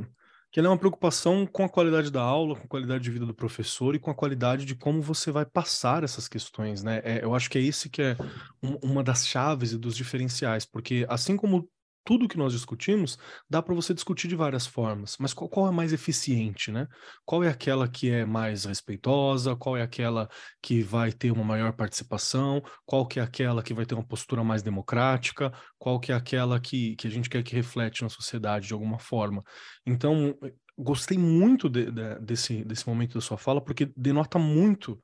[0.52, 3.26] que ela é uma preocupação com a qualidade da aula, com a qualidade de vida
[3.26, 7.02] do professor e com a qualidade de como você vai passar essas questões, né?
[7.06, 8.18] É, eu acho que é esse que é
[8.62, 11.70] um, uma das chaves e dos diferenciais, porque assim como
[12.04, 13.18] tudo que nós discutimos,
[13.50, 16.88] dá para você discutir de várias formas, mas qual, qual, é mais eficiente, né?
[17.26, 20.30] Qual é aquela que é mais respeitosa, qual é aquela
[20.62, 24.44] que vai ter uma maior participação, qual que é aquela que vai ter uma postura
[24.44, 28.68] mais democrática, qual que é aquela que, que a gente quer que reflete na sociedade
[28.68, 29.44] de alguma forma.
[29.86, 30.38] Então,
[30.78, 35.02] gostei muito de, de, desse, desse momento da sua fala, porque denota muito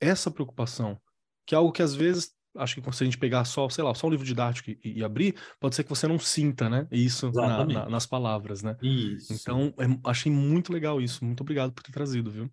[0.00, 0.98] essa preocupação,
[1.46, 3.94] que é algo que às vezes acho que se a gente pegar só, sei lá,
[3.94, 6.86] só um livro didático e, e abrir, pode ser que você não sinta, né?
[6.90, 8.76] Isso na, na, nas palavras, né?
[8.82, 9.32] Isso.
[9.32, 11.24] Então, é, achei muito legal isso.
[11.24, 12.50] Muito obrigado por ter trazido, viu?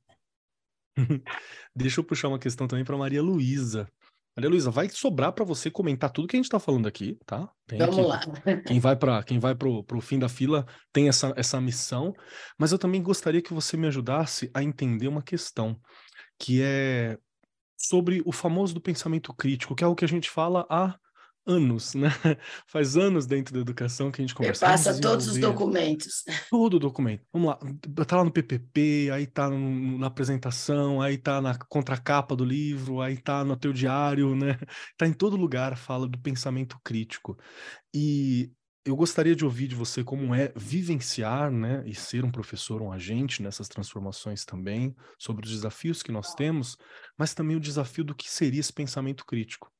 [1.75, 3.87] Deixa eu puxar uma questão também para Maria Luísa.
[4.35, 7.49] Maria Luísa, vai sobrar para você comentar tudo que a gente está falando aqui, tá?
[7.65, 8.57] Tem Vamos aqui, lá.
[8.67, 12.13] Quem vai para quem vai pro, pro fim da fila tem essa, essa missão,
[12.57, 15.79] mas eu também gostaria que você me ajudasse a entender uma questão,
[16.37, 17.17] que é
[17.77, 20.95] sobre o famoso do pensamento crítico, que é o que a gente fala há
[21.45, 22.09] anos, né?
[22.67, 24.65] Faz anos dentro da educação que a gente conversa.
[24.65, 26.23] Passa todos os documentos.
[26.49, 27.23] Todo o documento.
[27.31, 27.59] Vamos lá,
[28.05, 33.01] tá lá no PPP, aí tá no, na apresentação, aí tá na contracapa do livro,
[33.01, 34.57] aí tá no teu diário, né?
[34.97, 37.37] Tá em todo lugar, fala do pensamento crítico.
[37.93, 38.51] E
[38.85, 42.91] eu gostaria de ouvir de você como é vivenciar, né, e ser um professor, um
[42.91, 46.77] agente nessas transformações também, sobre os desafios que nós temos,
[47.17, 49.71] mas também o desafio do que seria esse pensamento crítico.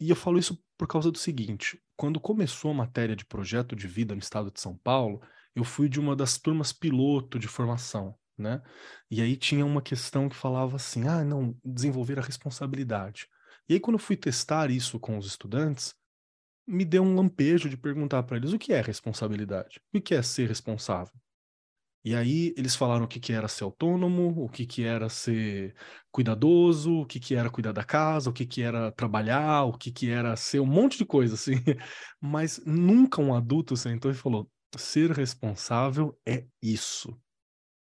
[0.00, 3.86] E eu falo isso por causa do seguinte: quando começou a matéria de projeto de
[3.86, 5.20] vida no estado de São Paulo,
[5.54, 8.62] eu fui de uma das turmas piloto de formação, né?
[9.10, 13.28] E aí tinha uma questão que falava assim: ah, não, desenvolver a responsabilidade.
[13.68, 15.94] E aí, quando eu fui testar isso com os estudantes,
[16.70, 20.22] me deu um lampejo de perguntar para eles o que é responsabilidade, o que é
[20.22, 21.12] ser responsável.
[22.02, 25.74] E aí eles falaram o que, que era ser autônomo, o que, que era ser
[26.10, 29.90] cuidadoso, o que, que era cuidar da casa, o que, que era trabalhar, o que,
[29.92, 31.56] que era ser um monte de coisa, assim.
[32.20, 37.14] Mas nunca um adulto sentou e falou: ser responsável é isso.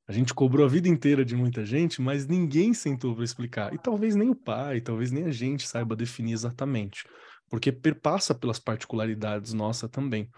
[0.07, 3.75] A gente cobrou a vida inteira de muita gente, mas ninguém sentou para explicar.
[3.75, 7.05] E talvez nem o pai, talvez nem a gente saiba definir exatamente
[7.49, 10.29] porque perpassa pelas particularidades nossa também.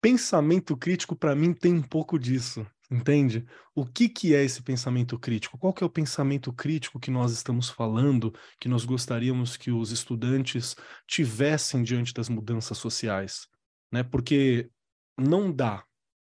[0.00, 3.46] Pensamento crítico, para mim, tem um pouco disso, Entende?
[3.72, 5.56] O que, que é esse pensamento crítico?
[5.56, 9.92] Qual que é o pensamento crítico que nós estamos falando, que nós gostaríamos que os
[9.92, 10.74] estudantes
[11.06, 13.46] tivessem diante das mudanças sociais?
[13.92, 14.02] Né?
[14.02, 14.68] Porque
[15.16, 15.84] não dá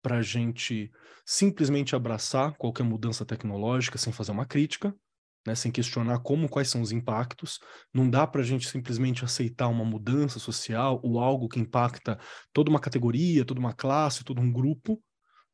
[0.01, 0.91] para a gente
[1.27, 4.95] simplesmente abraçar qualquer mudança tecnológica sem fazer uma crítica,
[5.47, 7.59] né, sem questionar como, quais são os impactos.
[7.95, 12.19] Não dá para a gente simplesmente aceitar uma mudança social ou algo que impacta
[12.53, 15.01] toda uma categoria, toda uma classe, todo um grupo,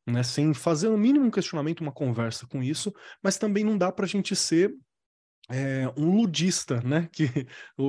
[0.05, 3.91] né, sem fazer no mínimo um questionamento, uma conversa com isso, mas também não dá
[3.91, 4.73] para a gente ser
[5.49, 7.29] é, um ludista, né, que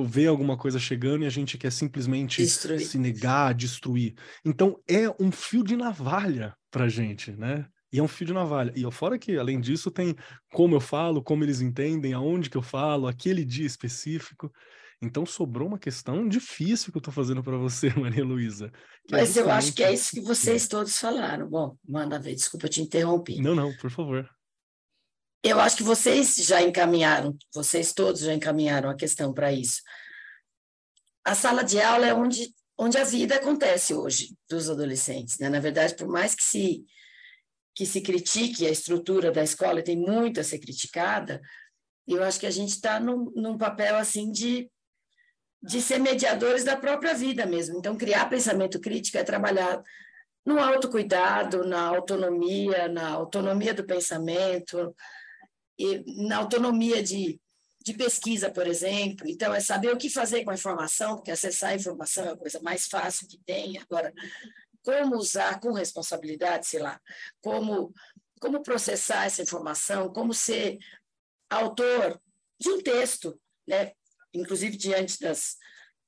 [0.05, 2.85] vê alguma coisa chegando e a gente quer simplesmente destruir.
[2.85, 4.15] se negar, destruir.
[4.45, 7.65] Então é um fio de navalha para gente, né?
[7.95, 8.73] E é um fio de navalha.
[8.75, 10.13] E fora que, além disso, tem
[10.51, 14.51] como eu falo, como eles entendem, aonde que eu falo, aquele dia específico.
[15.01, 18.69] Então sobrou uma questão difícil que eu estou fazendo para você, Maria Luísa.
[19.09, 21.47] É Mas é eu acho que é isso que vocês todos falaram.
[21.49, 23.41] Bom, manda ver, desculpa te interromper.
[23.41, 24.29] Não, não, por favor.
[25.41, 29.81] Eu acho que vocês já encaminharam, vocês todos já encaminharam a questão para isso.
[31.23, 35.39] A sala de aula é onde, onde a vida acontece hoje dos adolescentes.
[35.39, 35.47] Né?
[35.47, 36.83] Na verdade, por mais que se,
[37.75, 41.41] que se critique a estrutura da escola, tem muito a ser criticada,
[42.07, 44.69] eu acho que a gente está num, num papel assim de
[45.65, 47.79] de ser mediadores da própria vida mesmo.
[47.79, 49.81] Então, criar pensamento crítico é trabalhar
[50.45, 54.95] no autocuidado, na autonomia, na autonomia do pensamento,
[55.77, 57.41] e na autonomia de,
[57.83, 59.27] de pesquisa, por exemplo.
[59.27, 62.37] Então, é saber o que fazer com a informação, porque acessar a informação é a
[62.37, 63.79] coisa mais fácil que tem.
[63.79, 64.13] Agora,
[64.85, 67.01] como usar com responsabilidade, sei lá,
[67.41, 67.91] como,
[68.39, 70.77] como processar essa informação, como ser
[71.49, 72.21] autor
[72.59, 73.91] de um texto, né?
[74.33, 75.55] inclusive diante das,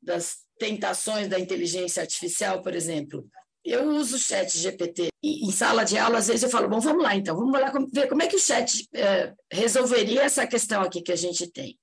[0.02, 3.28] das tentações da inteligência artificial, por exemplo.
[3.66, 7.04] Eu uso o chat GPT em sala de aula, às vezes eu falo, bom, vamos
[7.04, 11.02] lá então, vamos lá ver como é que o chat é, resolveria essa questão aqui
[11.02, 11.78] que a gente tem,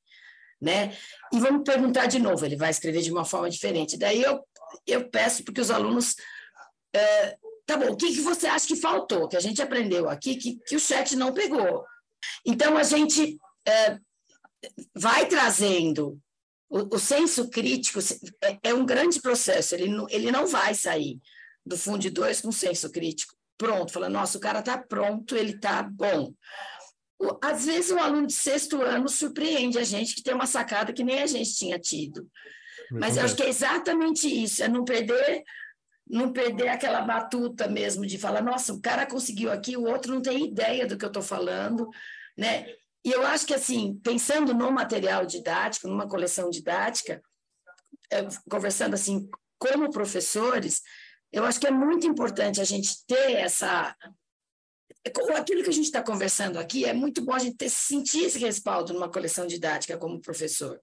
[0.62, 0.96] né?
[1.32, 3.98] E vamos perguntar de novo, ele vai escrever de uma forma diferente.
[3.98, 4.40] Daí eu,
[4.86, 6.14] eu peço porque os alunos...
[6.94, 10.36] É, tá bom, o que, que você acha que faltou, que a gente aprendeu aqui,
[10.36, 11.84] que, que o chat não pegou?
[12.46, 13.98] Então, a gente é,
[14.94, 16.18] vai trazendo
[16.68, 17.98] o, o senso crítico
[18.42, 21.20] é, é, um grande processo, ele não, ele não vai sair
[21.64, 25.82] do Fundo 2 com senso crítico pronto, falando, nossa, o cara está pronto, ele está
[25.82, 26.32] bom.
[27.40, 31.04] Às vezes, um aluno de sexto ano surpreende a gente que tem uma sacada que
[31.04, 32.28] nem a gente tinha tido.
[32.90, 35.42] Mas eu acho que é exatamente isso, é não perder
[36.06, 40.20] não perder aquela batuta mesmo de falar, nossa, o cara conseguiu aqui, o outro não
[40.20, 41.88] tem ideia do que eu estou falando,
[42.36, 42.66] né?
[43.04, 47.22] E eu acho que, assim, pensando no material didático, numa coleção didática,
[48.10, 50.82] é, conversando assim, como professores,
[51.32, 53.94] eu acho que é muito importante a gente ter essa.
[55.36, 58.38] Aquilo que a gente está conversando aqui, é muito bom a gente ter, sentir esse
[58.38, 60.80] respaldo numa coleção didática como professor.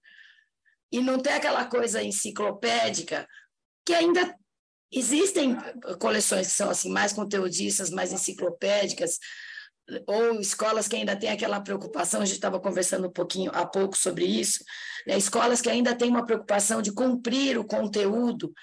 [0.92, 3.28] E não ter aquela coisa enciclopédica,
[3.84, 4.36] que ainda
[4.92, 5.58] existem
[6.00, 9.18] coleções que são assim mais conteudistas, mais enciclopédicas,
[10.06, 13.98] ou escolas que ainda têm aquela preocupação, a gente estava conversando um pouquinho há pouco
[13.98, 14.64] sobre isso,
[15.06, 15.18] né?
[15.18, 18.54] escolas que ainda têm uma preocupação de cumprir o conteúdo.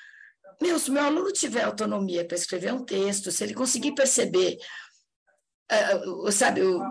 [0.60, 4.58] Meu, se meu aluno tiver autonomia para escrever um texto, se ele conseguir perceber,
[5.70, 6.82] uh, sabe, o,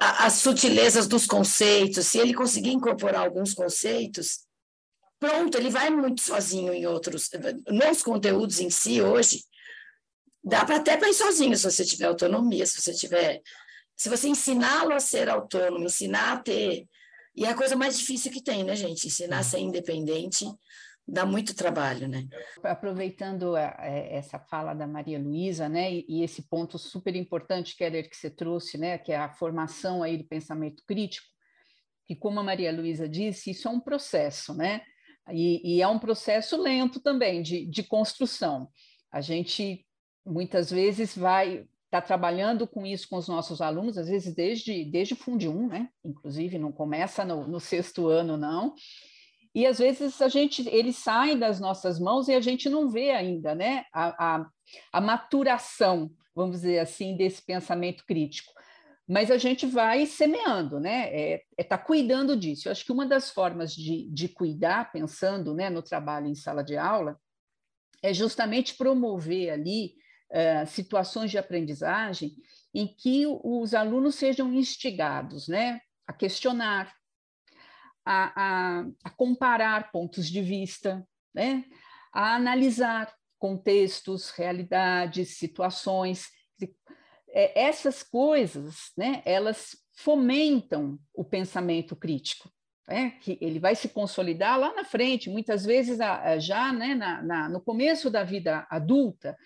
[0.00, 4.45] a, as sutilezas dos conceitos, se ele conseguir incorporar alguns conceitos,
[5.18, 7.30] pronto, ele vai muito sozinho em outros,
[7.68, 9.40] nos conteúdos em si hoje,
[10.46, 13.42] Dá para até para ir sozinho, se você tiver autonomia, se você tiver.
[13.96, 16.86] Se você ensiná-lo a ser autônomo, ensinar a ter.
[17.34, 19.08] E é a coisa mais difícil que tem, né, gente?
[19.08, 20.44] Ensinar a ser independente
[21.08, 22.28] dá muito trabalho, né?
[22.62, 27.76] Aproveitando a, a, essa fala da Maria Luísa, né, e, e, esse ponto super importante,
[27.76, 31.28] Keller, que você trouxe, né, que é a formação aí do pensamento crítico,
[32.08, 34.82] que como a Maria Luísa disse, isso é um processo, né?
[35.32, 38.68] E, e é um processo lento também de, de construção.
[39.10, 39.84] A gente
[40.24, 44.84] muitas vezes vai estar tá trabalhando com isso com os nossos alunos, às vezes desde,
[44.84, 45.88] desde o Fundo 1, né?
[46.04, 48.74] Inclusive, não começa no, no sexto ano, não.
[49.54, 53.12] E às vezes a gente, ele sai das nossas mãos e a gente não vê
[53.12, 53.84] ainda, né?
[53.92, 54.46] A, a,
[54.92, 58.52] a maturação, vamos dizer assim, desse pensamento crítico.
[59.08, 61.08] Mas a gente vai semeando, né?
[61.14, 62.68] É é tá cuidando disso.
[62.68, 66.62] Eu acho que uma das formas de, de cuidar, pensando né, no trabalho em sala
[66.62, 67.18] de aula,
[68.02, 69.94] é justamente promover ali
[70.30, 72.36] uh, situações de aprendizagem
[72.74, 76.92] em que os alunos sejam instigados né, a questionar,
[78.04, 81.64] a, a, a comparar pontos de vista, né,
[82.12, 86.28] a analisar contextos, realidades, situações.
[87.36, 92.50] É, essas coisas, né, elas fomentam o pensamento crítico,
[92.88, 95.98] né, que ele vai se consolidar lá na frente, muitas vezes
[96.38, 99.36] já né, na, na, no começo da vida adulta,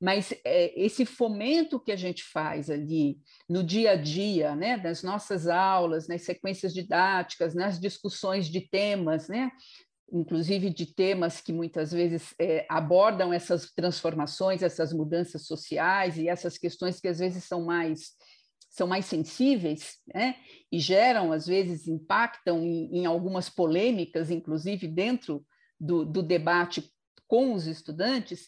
[0.00, 5.04] mas é, esse fomento que a gente faz ali no dia a dia, né, nas
[5.04, 9.52] nossas aulas, nas sequências didáticas, nas discussões de temas, né,
[10.12, 16.58] inclusive de temas que muitas vezes é, abordam essas transformações, essas mudanças sociais e essas
[16.58, 18.10] questões que às vezes são mais
[18.68, 20.36] são mais sensíveis, né?
[20.70, 25.44] E geram às vezes impactam em, em algumas polêmicas, inclusive dentro
[25.78, 26.90] do, do, debate
[27.26, 28.46] com os estudantes,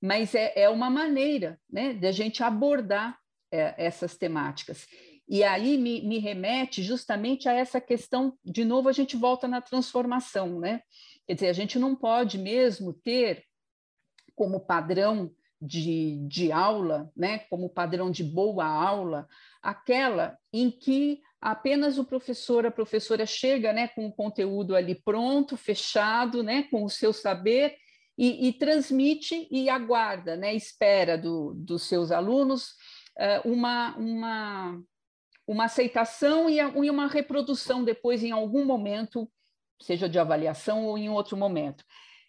[0.00, 3.18] mas é, é uma maneira, né, de a gente abordar
[3.52, 4.86] é, essas temáticas.
[5.28, 9.60] E aí me, me, remete justamente a essa questão, de novo, a gente volta na
[9.60, 10.80] transformação, né?
[11.26, 13.44] Quer dizer, a gente não pode mesmo ter
[14.34, 19.26] como padrão de, de aula, né, como padrão de boa aula,
[19.60, 25.56] aquela em que apenas o professor, a professora chega né, com o conteúdo ali pronto,
[25.56, 27.76] fechado, né, com o seu saber,
[28.16, 32.70] e, e transmite e aguarda, né, espera do, dos seus alunos
[33.16, 34.82] uh, uma, uma
[35.48, 39.26] uma aceitação e uma reprodução depois em algum momento,
[39.80, 41.82] seja de avaliação ou em outro momento.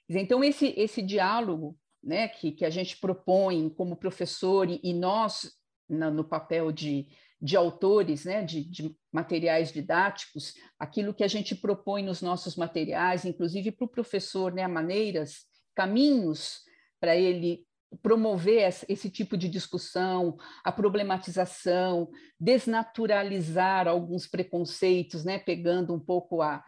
[0.07, 5.51] Então, esse, esse diálogo né, que, que a gente propõe como professor e, e nós,
[5.88, 7.09] na, no papel de,
[7.41, 13.26] de autores né, de, de, materiais didáticos, aquilo que a gente propõe nos nossos materiais,
[13.26, 15.45] inclusive para o professor, né, maneiras,
[15.76, 16.61] caminhos
[17.01, 17.67] para ele
[18.01, 22.09] promover esse tipo de discussão, a problematização,
[22.39, 26.63] desnaturalizar alguns preconceitos, né, pegando um pouco a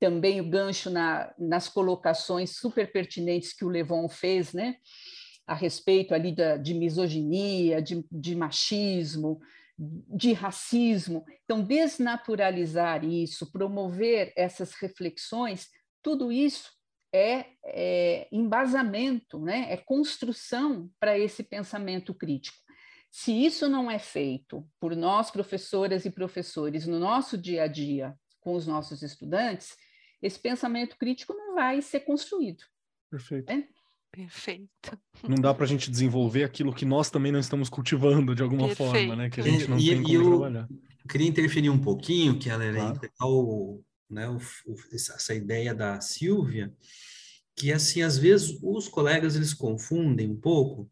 [0.00, 4.76] também o gancho na, nas colocações super pertinentes que o Levon fez, né,
[5.46, 9.40] a respeito ali da, de misoginia, de, de machismo,
[9.78, 11.24] de racismo.
[11.44, 15.68] Então, desnaturalizar isso, promover essas reflexões,
[16.02, 16.73] tudo isso
[17.14, 19.66] é, é embasamento, né?
[19.70, 22.58] é construção para esse pensamento crítico.
[23.08, 28.12] Se isso não é feito por nós, professoras e professores, no nosso dia a dia,
[28.40, 29.76] com os nossos estudantes,
[30.20, 32.64] esse pensamento crítico não vai ser construído.
[33.08, 33.48] Perfeito.
[33.48, 33.64] É?
[34.10, 34.98] Perfeito.
[35.28, 38.66] Não dá para a gente desenvolver aquilo que nós também não estamos cultivando de alguma
[38.66, 38.92] Perfeito.
[38.92, 39.30] forma, né?
[39.30, 40.68] Que a gente não e, tem como eu trabalhar.
[41.08, 43.84] Queria interferir um pouquinho, que ela era claro.
[44.08, 44.36] Né, o,
[44.66, 46.72] o, essa ideia da Silvia,
[47.56, 50.90] que assim às vezes os colegas eles confundem um pouco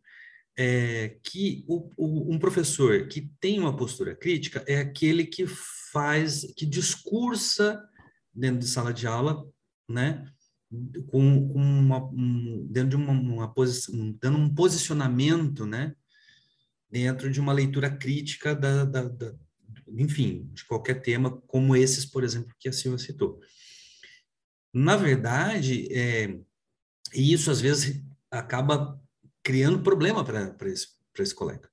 [0.57, 5.47] é, que o, o, um professor que tem uma postura crítica é aquele que
[5.93, 7.83] faz, que discursa
[8.35, 9.47] dentro de sala de aula,
[9.89, 10.27] né,
[11.09, 15.95] com, com uma, um, dentro de uma, uma posição, dando um posicionamento, né,
[16.91, 19.35] dentro de uma leitura crítica da, da, da,
[19.99, 23.41] enfim, de qualquer tema, como esses, por exemplo, que a Silvia citou.
[24.73, 26.39] Na verdade, é,
[27.15, 29.01] e isso, às vezes, acaba
[29.43, 30.89] criando problema para esse,
[31.19, 31.71] esse colega.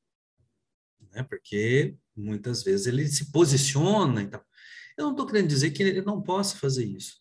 [1.12, 1.24] Né?
[1.24, 4.46] Porque, muitas vezes, ele se posiciona e tal.
[4.98, 7.18] Eu não estou querendo dizer que ele não possa fazer isso.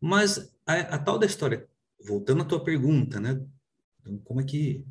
[0.00, 1.68] Mas a, a tal da história,
[2.04, 3.40] voltando à tua pergunta, né?
[4.00, 4.84] Então, como é que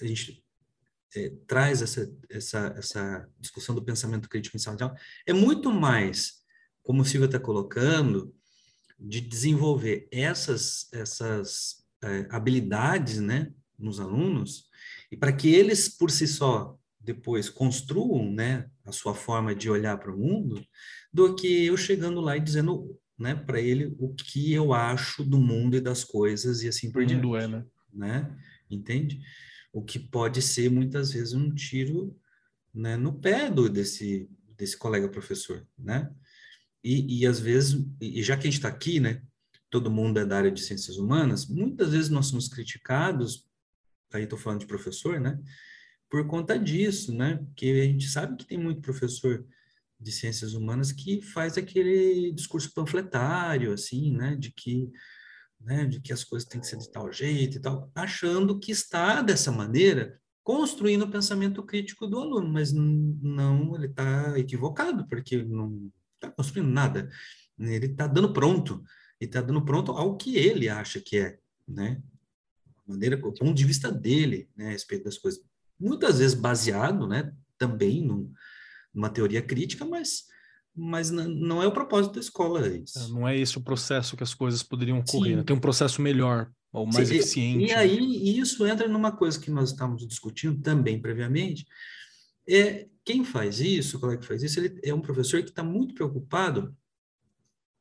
[0.00, 0.44] a gente
[1.14, 4.96] é, traz essa, essa, essa discussão do pensamento crítico em sala de aula?
[5.26, 6.42] É muito mais,
[6.82, 8.34] como o Silvia está colocando,
[8.98, 14.66] de desenvolver essas, essas é, habilidades, né, nos alunos,
[15.10, 19.96] e para que eles por si só depois construam, né, a sua forma de olhar
[19.98, 20.62] para o mundo,
[21.12, 25.38] do que eu chegando lá e dizendo, né, para ele o que eu acho do
[25.38, 27.26] mundo e das coisas e assim por diante.
[27.36, 27.64] É, né?
[27.92, 28.36] né?
[28.70, 29.20] Entende?
[29.72, 32.18] O que pode ser muitas vezes um tiro,
[32.74, 36.12] né, no pé do desse desse colega professor, né?
[36.82, 39.22] E, e às vezes, e já que a gente está aqui, né,
[39.70, 43.46] todo mundo é da área de ciências humanas, muitas vezes nós somos criticados,
[44.12, 45.38] aí estou falando de professor, né?
[46.10, 47.36] Por conta disso, né?
[47.36, 49.46] Porque a gente sabe que tem muito professor
[50.00, 54.34] de ciências humanas que faz aquele discurso panfletário, assim, né?
[54.34, 54.90] De que,
[55.60, 55.84] né?
[55.86, 59.22] De que as coisas têm que ser de tal jeito e tal, achando que está
[59.22, 65.92] dessa maneira construindo o pensamento crítico do aluno, mas não, ele está equivocado, porque não
[66.14, 67.10] está construindo nada.
[67.58, 68.82] Ele está dando pronto
[69.20, 72.02] e está dando pronto ao que ele acha que é, né?
[72.86, 75.44] Maneira, o ponto de vista dele, né, a respeito das coisas.
[75.78, 78.32] Muitas vezes baseado, né, também num,
[78.94, 80.24] numa teoria crítica, mas
[80.78, 82.98] mas não é o propósito da escola é isso.
[82.98, 85.36] É, não é esse o processo que as coisas poderiam ocorrer.
[85.36, 85.42] Né?
[85.42, 87.64] Tem um processo melhor ou mais Sim, eficiente.
[87.64, 91.66] E, e aí isso entra numa coisa que nós estávamos discutindo também previamente,
[92.50, 95.62] É, quem faz isso, o colega que faz isso, ele é um professor que está
[95.62, 96.74] muito preocupado,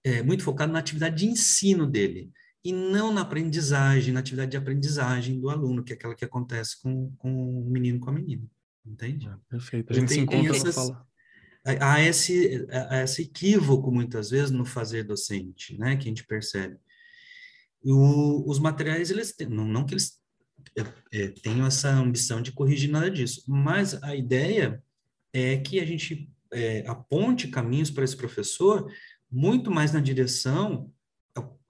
[0.03, 2.31] é, muito focado na atividade de ensino dele,
[2.63, 6.81] e não na aprendizagem, na atividade de aprendizagem do aluno, que é aquela que acontece
[6.81, 8.43] com, com o menino com a menina,
[8.85, 9.27] entende?
[9.27, 11.06] É, perfeito, a gente tem, se encontra essas, fala.
[11.81, 12.65] Há esse,
[13.03, 16.77] esse equívoco, muitas vezes, no fazer docente, né, que a gente percebe.
[17.83, 20.21] O, os materiais, eles têm, não, não que eles
[20.77, 24.81] é, é, tenham essa ambição de corrigir nada disso, mas a ideia
[25.33, 28.89] é que a gente é, aponte caminhos para esse professor
[29.29, 30.91] muito mais na direção,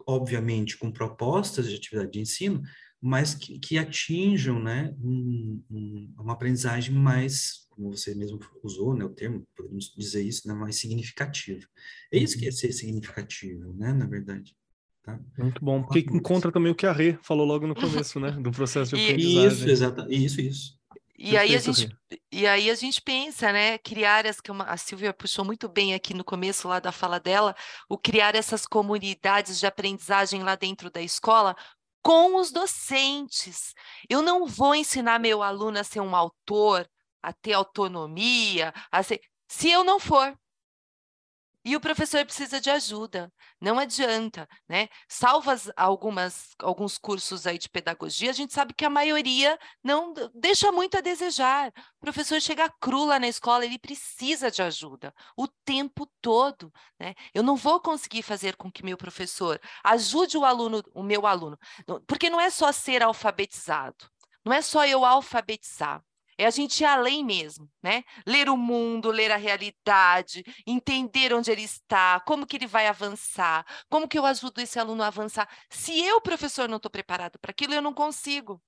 [0.05, 2.61] obviamente, com propostas de atividade de ensino,
[3.01, 9.05] mas que, que atinjam né, um, um, uma aprendizagem mais, como você mesmo usou né,
[9.05, 11.65] o termo, podemos dizer isso, né, mais significativa.
[12.11, 12.55] É isso que é uhum.
[12.55, 14.55] ser significativo, né, na verdade.
[15.03, 15.17] Tá?
[15.38, 18.32] Muito bom, porque encontra também o que a Rê falou logo no começo, né?
[18.32, 19.47] Do processo de aprendizagem.
[19.47, 20.78] Isso, exato, isso, isso.
[21.19, 21.89] E aí, a gente,
[22.32, 25.95] e aí a gente pensa, né, criar as que uma, a Silvia puxou muito bem
[25.95, 27.55] aqui no começo lá da fala dela,
[27.89, 31.55] o criar essas comunidades de aprendizagem lá dentro da escola
[32.03, 33.73] com os docentes.
[34.09, 36.88] Eu não vou ensinar meu aluno a ser um autor,
[37.22, 40.38] a ter autonomia, a ser, se eu não for.
[41.68, 44.88] E o professor precisa de ajuda, não adianta, né?
[45.05, 50.72] Salvas algumas alguns cursos aí de pedagogia, a gente sabe que a maioria não deixa
[50.72, 51.68] muito a desejar.
[51.97, 57.13] O professor chega cru lá na escola, ele precisa de ajuda o tempo todo, né?
[57.34, 61.59] Eu não vou conseguir fazer com que meu professor ajude o aluno, o meu aluno,
[62.07, 64.09] porque não é só ser alfabetizado,
[64.45, 66.01] não é só eu alfabetizar.
[66.38, 68.03] É a gente ir além mesmo, né?
[68.25, 73.65] Ler o mundo, ler a realidade, entender onde ele está, como que ele vai avançar,
[73.89, 75.49] como que eu ajudo esse aluno a avançar.
[75.69, 78.61] Se eu, professor, não estou preparado para aquilo, eu não consigo.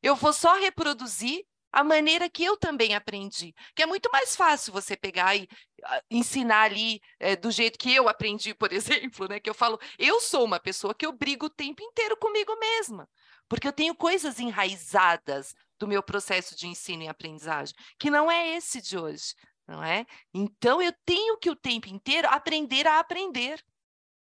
[0.00, 3.54] Eu vou só reproduzir a maneira que eu também aprendi.
[3.74, 7.92] Que é muito mais fácil você pegar e uh, ensinar ali é, do jeito que
[7.94, 9.40] eu aprendi, por exemplo, né?
[9.40, 13.08] Que eu falo, eu sou uma pessoa que eu brigo o tempo inteiro comigo mesma,
[13.48, 18.56] porque eu tenho coisas enraizadas do meu processo de ensino e aprendizagem, que não é
[18.56, 19.34] esse de hoje,
[19.66, 20.06] não é?
[20.32, 23.62] Então eu tenho que o tempo inteiro aprender a aprender.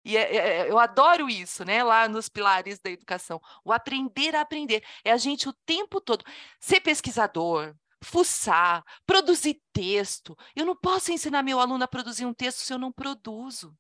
[0.04, 1.84] E é, é, é, eu adoro isso, né?
[1.84, 3.42] Lá nos pilares da educação.
[3.64, 4.84] O aprender a aprender.
[5.04, 6.24] É a gente o tempo todo
[6.62, 10.38] ser pesquisador, fuçar, produzir texto.
[10.56, 13.76] Eu não posso ensinar meu aluno a produzir um texto se eu não produzo.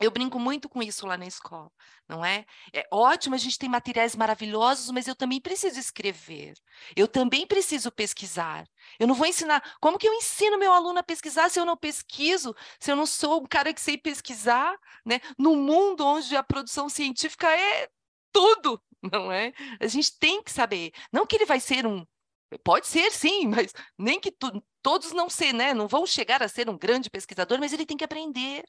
[0.00, 1.70] Eu brinco muito com isso lá na escola,
[2.08, 2.46] não é?
[2.72, 6.54] É ótimo, a gente tem materiais maravilhosos, mas eu também preciso escrever.
[6.96, 8.66] Eu também preciso pesquisar.
[8.98, 9.62] Eu não vou ensinar.
[9.80, 12.54] Como que eu ensino meu aluno a pesquisar se eu não pesquiso?
[12.80, 14.74] Se eu não sou um cara que sei pesquisar,
[15.04, 15.20] né?
[15.38, 17.88] No mundo onde a produção científica é
[18.32, 18.82] tudo,
[19.12, 19.52] não é?
[19.80, 20.92] A gente tem que saber.
[21.12, 22.06] Não que ele vai ser um
[22.64, 25.72] Pode ser, sim, mas nem que tu, todos não ser, né?
[25.74, 28.64] Não vão chegar a ser um grande pesquisador, mas ele tem que aprender.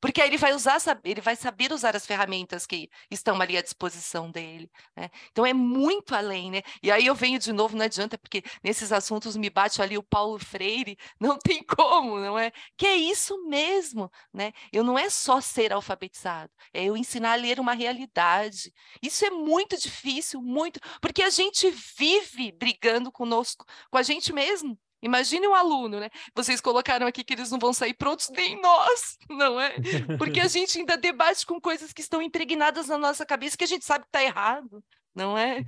[0.00, 3.62] Porque aí ele vai usar, ele vai saber usar as ferramentas que estão ali à
[3.62, 4.70] disposição dele.
[4.96, 5.10] Né?
[5.30, 6.62] Então é muito além, né?
[6.82, 10.02] E aí eu venho de novo, não adianta, porque nesses assuntos me bate ali o
[10.02, 12.52] Paulo Freire, não tem como, não é?
[12.76, 14.52] Que é isso mesmo, né?
[14.72, 18.72] Eu não é só ser alfabetizado, é eu ensinar a ler uma realidade.
[19.02, 24.78] Isso é muito difícil, muito, porque a gente vive brigando conosco, com a gente mesmo.
[25.02, 26.08] Imagine um aluno, né?
[26.34, 29.74] Vocês colocaram aqui que eles não vão sair prontos, nem nós, não é?
[30.18, 33.68] Porque a gente ainda debate com coisas que estão impregnadas na nossa cabeça que a
[33.68, 34.82] gente sabe que está errado
[35.14, 35.64] não é?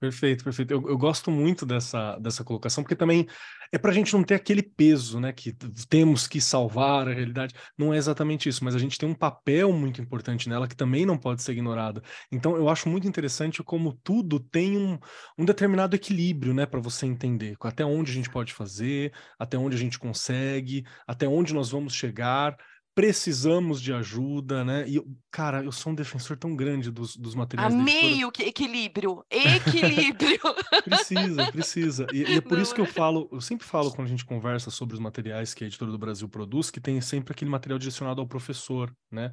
[0.00, 0.72] Perfeito, perfeito.
[0.72, 3.26] Eu, eu, gosto muito dessa, dessa colocação, porque também
[3.72, 5.32] é para a gente não ter aquele peso, né?
[5.32, 5.52] Que
[5.88, 7.54] temos que salvar a realidade.
[7.76, 11.06] Não é exatamente isso, mas a gente tem um papel muito importante nela que também
[11.06, 12.02] não pode ser ignorado.
[12.32, 14.98] Então, eu acho muito interessante como tudo tem um,
[15.38, 16.66] um determinado equilíbrio, né?
[16.66, 21.28] Para você entender até onde a gente pode fazer, até onde a gente consegue, até
[21.28, 22.56] onde nós vamos chegar
[22.98, 24.84] precisamos de ajuda, né?
[24.88, 30.40] E, cara, eu sou um defensor tão grande dos, dos materiais Amei o equilíbrio, equilíbrio.
[30.84, 32.06] precisa, precisa.
[32.12, 32.88] E, e é por Não isso que eu é?
[32.88, 35.96] falo, eu sempre falo quando a gente conversa sobre os materiais que a Editora do
[35.98, 39.32] Brasil produz, que tem sempre aquele material direcionado ao professor, né?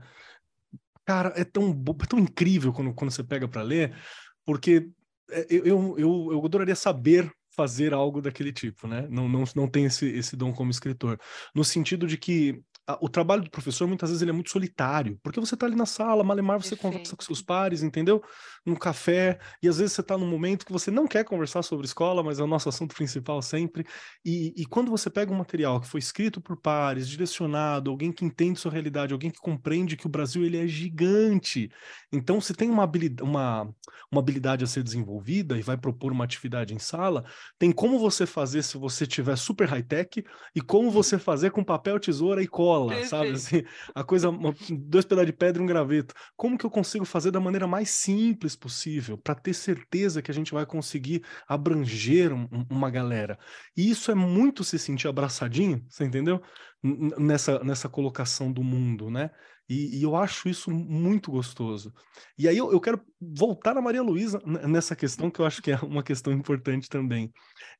[1.03, 3.97] Cara, é tão, é tão incrível quando, quando você pega para ler,
[4.45, 4.87] porque
[5.31, 9.07] é, eu, eu, eu, eu adoraria saber fazer algo daquele tipo, né?
[9.09, 11.19] Não, não, não tem esse, esse dom como escritor.
[11.55, 15.19] No sentido de que a, o trabalho do professor muitas vezes ele é muito solitário,
[15.23, 16.81] porque você está ali na sala, malemar você Perfeito.
[16.81, 18.21] conversa com seus pares, entendeu?
[18.65, 21.85] Num café, e às vezes você está num momento que você não quer conversar sobre
[21.85, 23.85] escola, mas é o nosso assunto principal sempre.
[24.23, 28.25] E, e quando você pega um material que foi escrito por pares, direcionado, alguém que
[28.25, 31.69] entende sua realidade, alguém que compreende que o Brasil ele é gigante,
[32.11, 33.63] então se tem uma habilidade, uma,
[34.11, 37.23] uma habilidade a ser desenvolvida e vai propor uma atividade em sala,
[37.57, 40.23] tem como você fazer se você tiver super high-tech
[40.55, 43.09] e como você fazer com papel, tesoura e cola, Perfeito.
[43.09, 43.29] sabe?
[43.31, 43.63] Assim,
[43.93, 44.29] a coisa,
[44.69, 46.13] dois pedaços de pedra e um graveto.
[46.35, 50.33] Como que eu consigo fazer da maneira mais simples possível para ter certeza que a
[50.33, 53.37] gente vai conseguir abranger um, uma galera?
[53.75, 56.41] E isso é muito se sentir abraçadinho, você entendeu?
[56.83, 59.31] Nessa, nessa colocação do mundo, né?
[59.67, 61.91] E, e, eu acho isso muito gostoso.
[62.37, 65.71] E aí eu, eu quero voltar na Maria Luísa nessa questão, que eu acho que
[65.71, 67.33] é uma questão importante também.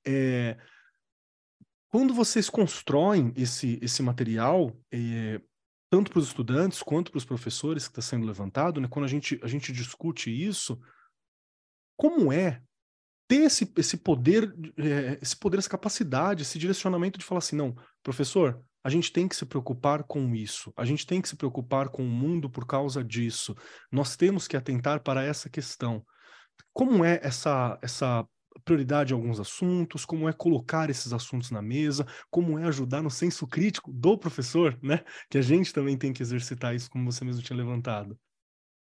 [0.05, 0.57] É,
[1.89, 5.39] quando vocês constroem esse, esse material, é,
[5.89, 9.09] tanto para os estudantes quanto para os professores que está sendo levantado, né, quando a
[9.09, 10.79] gente, a gente discute isso,
[11.97, 12.61] como é
[13.27, 17.75] ter esse, esse poder, é, esse poder, essa capacidade, esse direcionamento de falar assim, não,
[18.03, 21.89] professor, a gente tem que se preocupar com isso, a gente tem que se preocupar
[21.89, 23.55] com o mundo por causa disso,
[23.91, 26.05] nós temos que atentar para essa questão.
[26.71, 28.27] Como é essa, essa
[28.63, 33.11] prioridade em alguns assuntos, como é colocar esses assuntos na mesa, como é ajudar no
[33.11, 35.03] senso crítico do professor, né?
[35.29, 38.17] Que a gente também tem que exercitar isso, como você mesmo tinha levantado.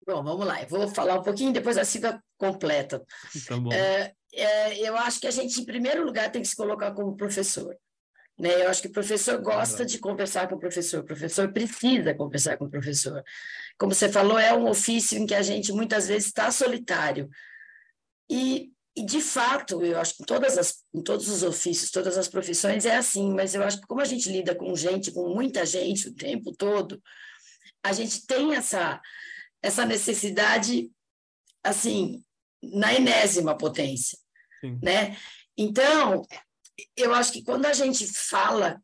[0.06, 3.04] Bom, vamos lá, eu vou falar um pouquinho, depois a Silvia completa.
[3.48, 3.72] Tá bom.
[3.72, 7.16] É, é, eu acho que a gente, em primeiro lugar, tem que se colocar como
[7.16, 7.76] professor.
[8.38, 8.62] Né?
[8.62, 12.56] Eu acho que o professor gosta de conversar com o professor, o professor precisa conversar
[12.56, 13.22] com o professor.
[13.78, 17.28] Como você falou, é um ofício em que a gente muitas vezes está solitário.
[18.28, 22.16] E, e, de fato, eu acho que em, todas as, em todos os ofícios, todas
[22.16, 25.28] as profissões é assim, mas eu acho que como a gente lida com gente, com
[25.34, 27.02] muita gente o tempo todo,
[27.82, 28.98] a gente tem essa,
[29.62, 30.90] essa necessidade,
[31.62, 32.24] assim,
[32.62, 34.18] na enésima potência.
[34.62, 34.78] Sim.
[34.82, 35.14] Né?
[35.58, 36.22] Então,
[36.96, 38.82] eu acho que quando a gente fala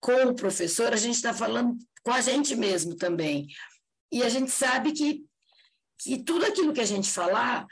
[0.00, 3.46] com o professor, a gente está falando com a gente mesmo também.
[4.10, 5.22] E a gente sabe que,
[5.98, 7.66] que tudo aquilo que a gente falar,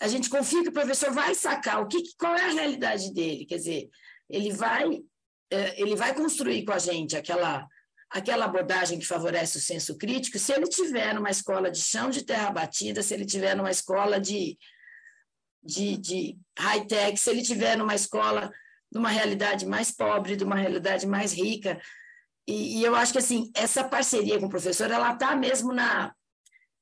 [0.00, 3.44] a gente confia que o professor vai sacar o que, qual é a realidade dele.
[3.44, 3.90] Quer dizer,
[4.30, 5.00] ele vai,
[5.50, 7.66] é, ele vai construir com a gente aquela,
[8.10, 12.24] aquela abordagem que favorece o senso crítico se ele tiver numa escola de chão de
[12.24, 14.56] terra batida, se ele tiver numa escola de,
[15.62, 18.52] de, de high-tech, se ele tiver numa escola
[18.90, 21.80] de uma realidade mais pobre, de uma realidade mais rica.
[22.46, 26.14] E, e eu acho que assim essa parceria com o professor, ela está mesmo na.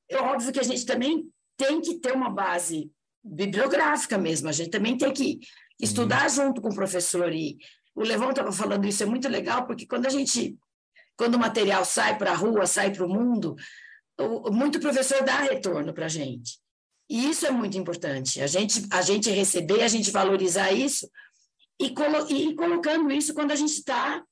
[0.09, 2.89] É óbvio que a gente também tem que ter uma base
[3.27, 4.49] bibliográfica mesmo.
[4.49, 5.39] A gente também tem que
[5.79, 6.29] estudar uhum.
[6.29, 7.33] junto com o professor.
[7.33, 7.57] E
[7.95, 10.57] o Levão estava falando isso, é muito legal, porque quando a gente.
[11.15, 13.55] Quando o material sai para a rua, sai para o mundo,
[14.51, 16.59] muito professor dá retorno para a gente.
[17.09, 18.39] E isso é muito importante.
[18.39, 21.09] A gente, a gente receber, a gente valorizar isso,
[21.79, 24.23] e, colo e colocando isso quando a gente está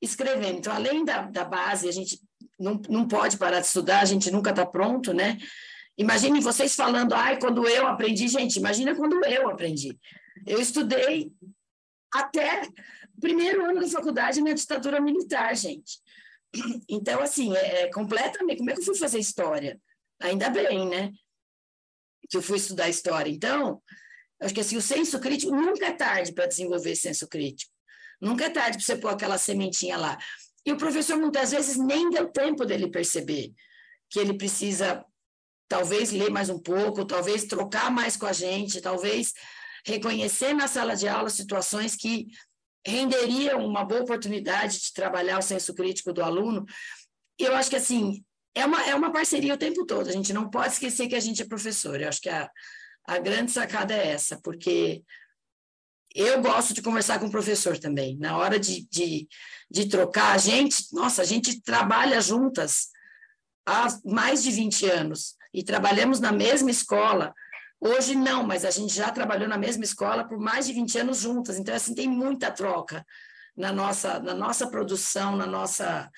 [0.00, 0.58] escrevendo.
[0.58, 2.20] Então, além da, da base, a gente
[2.58, 5.38] não, não pode parar de estudar, a gente nunca está pronto, né?
[5.96, 9.98] Imagine vocês falando, ai, quando eu aprendi, gente, imagina quando eu aprendi.
[10.46, 11.32] Eu estudei
[12.12, 12.62] até
[13.16, 15.98] o primeiro ano da faculdade na ditadura militar, gente.
[16.88, 18.58] Então, assim, é, é completamente.
[18.58, 19.80] Como é que eu fui fazer história?
[20.20, 21.12] Ainda bem, né?
[22.30, 23.30] Que eu fui estudar história.
[23.30, 23.82] Então,
[24.44, 27.72] Acho que assim, o senso crítico nunca é tarde para desenvolver senso crítico.
[28.20, 30.18] Nunca é tarde para você pôr aquela sementinha lá.
[30.66, 33.52] E o professor muitas vezes nem deu tempo dele perceber
[34.10, 35.04] que ele precisa
[35.74, 39.32] talvez ler mais um pouco, talvez trocar mais com a gente, talvez
[39.84, 42.28] reconhecer na sala de aula situações que
[42.86, 46.64] renderiam uma boa oportunidade de trabalhar o senso crítico do aluno.
[47.36, 50.08] Eu acho que assim, é uma, é uma parceria o tempo todo.
[50.08, 52.00] A gente não pode esquecer que a gente é professor.
[52.00, 52.48] Eu acho que a,
[53.04, 55.02] a grande sacada é essa, porque
[56.14, 58.16] eu gosto de conversar com o professor também.
[58.16, 59.26] Na hora de, de,
[59.68, 62.90] de trocar, a gente, nossa, a gente trabalha juntas
[63.66, 67.32] há mais de 20 anos e trabalhamos na mesma escola.
[67.80, 71.20] Hoje não, mas a gente já trabalhou na mesma escola por mais de 20 anos
[71.20, 71.58] juntas.
[71.58, 73.06] Então, assim, tem muita troca
[73.56, 76.10] na nossa, na nossa produção, na nossa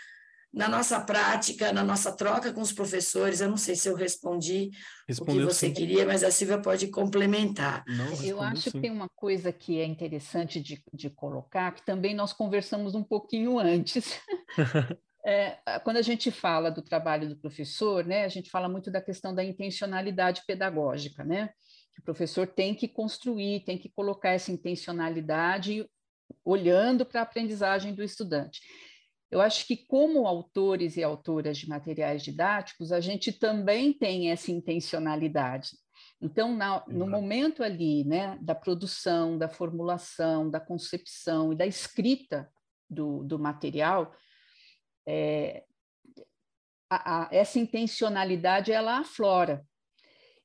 [0.54, 3.42] na nossa prática, na nossa troca com os professores.
[3.42, 4.70] Eu não sei se eu respondi
[5.06, 5.74] Respondeu o que você sim.
[5.74, 7.84] queria, mas a Silvia pode complementar.
[7.86, 8.70] Não, eu acho sim.
[8.70, 13.02] que tem uma coisa que é interessante de, de colocar, que também nós conversamos um
[13.02, 14.18] pouquinho antes.
[15.28, 19.02] É, quando a gente fala do trabalho do professor, né, a gente fala muito da
[19.02, 21.48] questão da intencionalidade pedagógica, né?
[21.92, 25.84] Que o professor tem que construir, tem que colocar essa intencionalidade
[26.44, 28.60] olhando para a aprendizagem do estudante.
[29.28, 34.52] eu acho que, como autores e autoras de materiais didáticos, a gente também tem essa
[34.52, 35.70] intencionalidade.
[36.20, 42.48] Então, na, no momento ali né, da produção, da formulação, da concepção e da escrita
[42.88, 44.14] do, do material,
[45.06, 45.64] é,
[46.90, 49.64] a, a, essa intencionalidade ela aflora.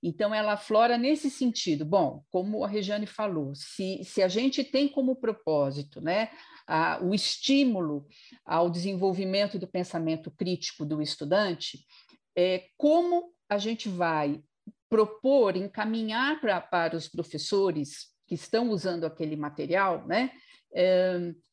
[0.03, 1.85] Então, ela aflora nesse sentido.
[1.85, 6.31] Bom, como a Regiane falou, se, se a gente tem como propósito né,
[6.67, 8.07] a, o estímulo
[8.43, 11.85] ao desenvolvimento do pensamento crítico do estudante,
[12.35, 14.41] é, como a gente vai
[14.89, 20.31] propor, encaminhar pra, para os professores que estão usando aquele material, né,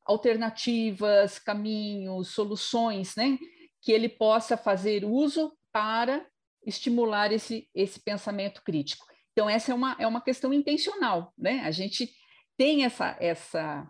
[0.05, 3.39] alternativas, caminhos, soluções, né,
[3.83, 6.27] que ele possa fazer uso para
[6.65, 9.07] estimular esse, esse pensamento crítico.
[9.33, 11.61] Então, essa é uma, é uma questão intencional, né?
[11.61, 12.11] A gente
[12.57, 13.89] tem essa, essa,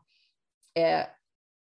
[0.76, 1.11] é,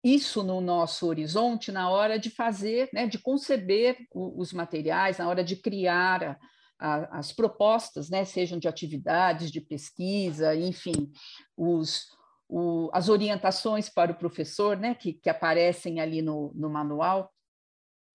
[0.04, 5.30] isso no nosso horizonte na hora de fazer, né, de conceber o, os materiais, na
[5.30, 6.38] hora de criar a,
[6.80, 11.12] a, as propostas, né, sejam de atividades, de pesquisa, enfim,
[11.56, 12.08] os,
[12.48, 17.34] o, as orientações para o professor, né, que, que aparecem ali no, no manual.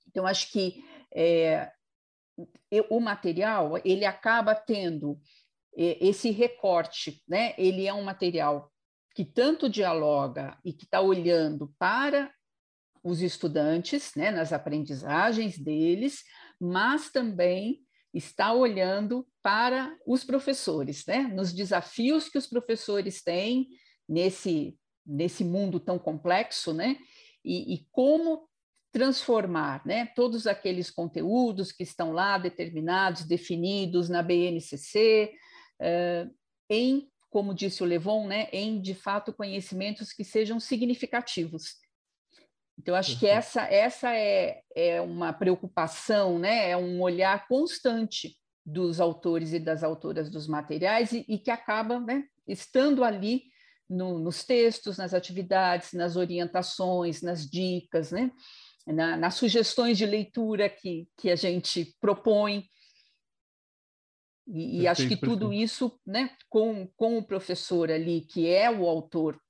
[0.08, 1.70] Então, acho que é,
[2.88, 5.18] o material ele acaba tendo
[5.76, 7.54] é, esse recorte, né?
[7.58, 8.70] Ele é um material
[9.14, 12.32] que tanto dialoga e que está olhando para
[13.02, 16.22] os estudantes, né, nas aprendizagens deles,
[16.60, 17.80] mas também
[18.14, 23.68] está olhando para os professores, né, nos desafios que os professores têm
[24.12, 26.96] nesse nesse mundo tão complexo, né,
[27.44, 28.48] e, e como
[28.92, 35.32] transformar, né, todos aqueles conteúdos que estão lá determinados, definidos na BNCC,
[35.80, 36.34] uh,
[36.70, 41.80] em como disse o Levon, né, em de fato conhecimentos que sejam significativos.
[42.78, 49.00] Então, acho que essa, essa é, é uma preocupação, né, é um olhar constante dos
[49.00, 53.44] autores e das autoras dos materiais e, e que acaba né, estando ali
[53.92, 58.30] no, nos textos, nas atividades, nas orientações, nas dicas, né,
[58.86, 62.64] na, nas sugestões de leitura que, que a gente propõe.
[64.46, 65.64] E, perfeito, acho que tudo perfeito.
[65.64, 69.40] isso, né, com, com o professor ali, que é o autor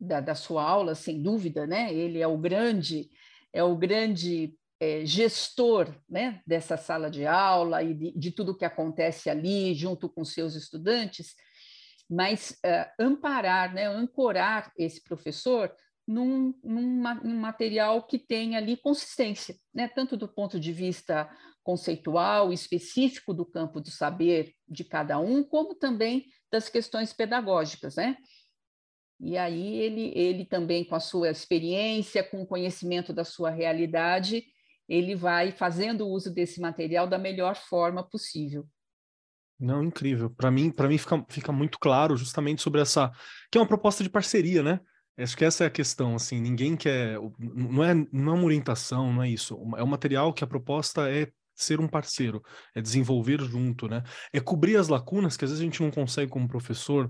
[0.00, 3.08] da, da sua aula, sem dúvida, né, ele é o grande,
[3.52, 8.64] é o grande é, gestor né, dessa sala de aula e de, de tudo que
[8.64, 11.36] acontece ali, junto com seus estudantes,
[12.12, 15.74] mas uh, amparar, né, ancorar esse professor
[16.06, 19.88] num, num, material que tenha ali consistência, né?
[19.88, 21.30] tanto do ponto de vista
[21.62, 27.96] conceitual, específico do campo do saber de cada um, como também das questões pedagógicas.
[27.96, 28.16] Né?
[29.18, 34.44] E aí ele, ele também, com a sua experiência, com o conhecimento da sua realidade,
[34.86, 38.66] ele vai fazendo uso desse material da melhor forma possível.
[39.62, 40.28] Não, incrível.
[40.28, 43.12] Para mim, para mim fica, fica muito claro justamente sobre essa
[43.48, 44.80] que é uma proposta de parceria, né?
[45.16, 49.12] Acho que essa é a questão, assim, ninguém quer, não é, não é uma orientação,
[49.12, 52.42] não é isso, é um material que a proposta é ser um parceiro,
[52.74, 54.02] é desenvolver junto, né?
[54.32, 57.08] É cobrir as lacunas que às vezes a gente não consegue como professor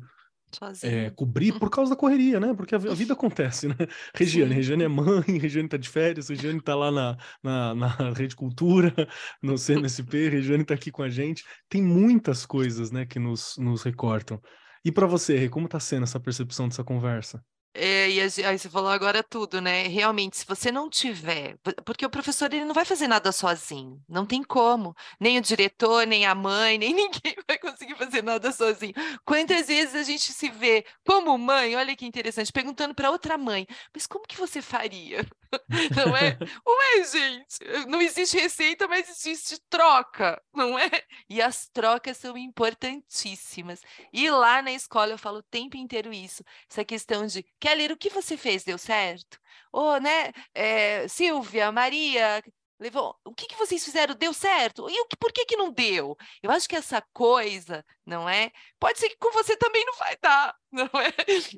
[0.82, 2.54] é, cobrir por causa da correria, né?
[2.54, 3.74] Porque a, a vida acontece, né?
[4.14, 4.54] Regiane.
[4.54, 8.94] Regiane é mãe, Regiane tá de férias, Regiane tá lá na, na, na Rede Cultura,
[9.42, 11.44] no CNSP, Regiane tá aqui com a gente.
[11.68, 14.40] Tem muitas coisas, né, que nos, nos recortam.
[14.84, 17.42] E para você, como tá sendo essa percepção dessa conversa?
[17.74, 19.84] É, e aí você falou agora tudo, né?
[19.88, 24.26] Realmente, se você não tiver, porque o professor ele não vai fazer nada sozinho, não
[24.26, 24.94] tem como.
[25.18, 28.92] Nem o diretor, nem a mãe, nem ninguém vai conseguir fazer nada sozinho.
[29.24, 33.66] Quantas vezes a gente se vê como mãe, olha que interessante, perguntando para outra mãe,
[33.94, 35.26] mas como que você faria?
[35.96, 36.38] Não é?
[36.66, 40.90] Ué, gente, não existe receita, mas existe troca, não é?
[41.28, 43.82] E as trocas são importantíssimas.
[44.12, 47.96] E lá na escola eu falo o tempo inteiro isso, essa questão de Keller, o
[47.96, 48.64] que você fez?
[48.64, 49.38] Deu certo?
[49.72, 52.42] Ou, né, é, Silvia, Maria,
[52.80, 53.16] levou.
[53.24, 54.16] O que, que vocês fizeram?
[54.16, 54.90] Deu certo?
[54.90, 56.16] E o que, por que, que não deu?
[56.42, 58.50] Eu acho que essa coisa, não é?
[58.80, 61.14] Pode ser que com você também não vai dar, não é?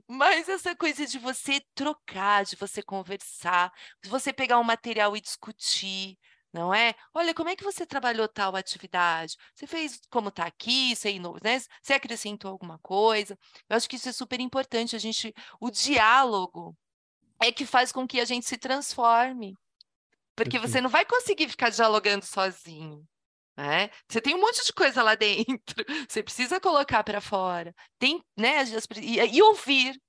[0.06, 5.22] Mas essa coisa de você trocar, de você conversar, de você pegar um material e
[5.22, 6.18] discutir,
[6.54, 6.94] não é?
[7.12, 9.36] Olha, como é que você trabalhou tal atividade?
[9.54, 11.60] Você fez como está aqui, você, né?
[11.82, 13.36] você acrescentou alguma coisa?
[13.68, 16.76] Eu acho que isso é super importante, a gente, o diálogo
[17.42, 19.56] é que faz com que a gente se transforme,
[20.36, 23.04] porque você não vai conseguir ficar dialogando sozinho.
[23.56, 23.90] Né?
[24.08, 28.62] Você tem um monte de coisa lá dentro, você precisa colocar para fora, tem, né?
[29.00, 30.00] E, e ouvir,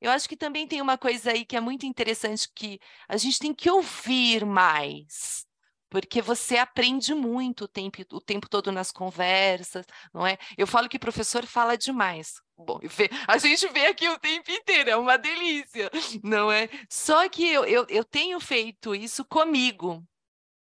[0.00, 3.38] Eu acho que também tem uma coisa aí que é muito interessante que a gente
[3.38, 5.46] tem que ouvir mais
[5.92, 10.38] porque você aprende muito o tempo, o tempo todo nas conversas, não é?
[10.56, 12.40] Eu falo que professor fala demais.
[12.56, 12.80] Bom,
[13.28, 15.90] a gente vê aqui o tempo inteiro, é uma delícia,
[16.24, 16.70] não é?
[16.88, 20.02] Só que eu, eu, eu tenho feito isso comigo,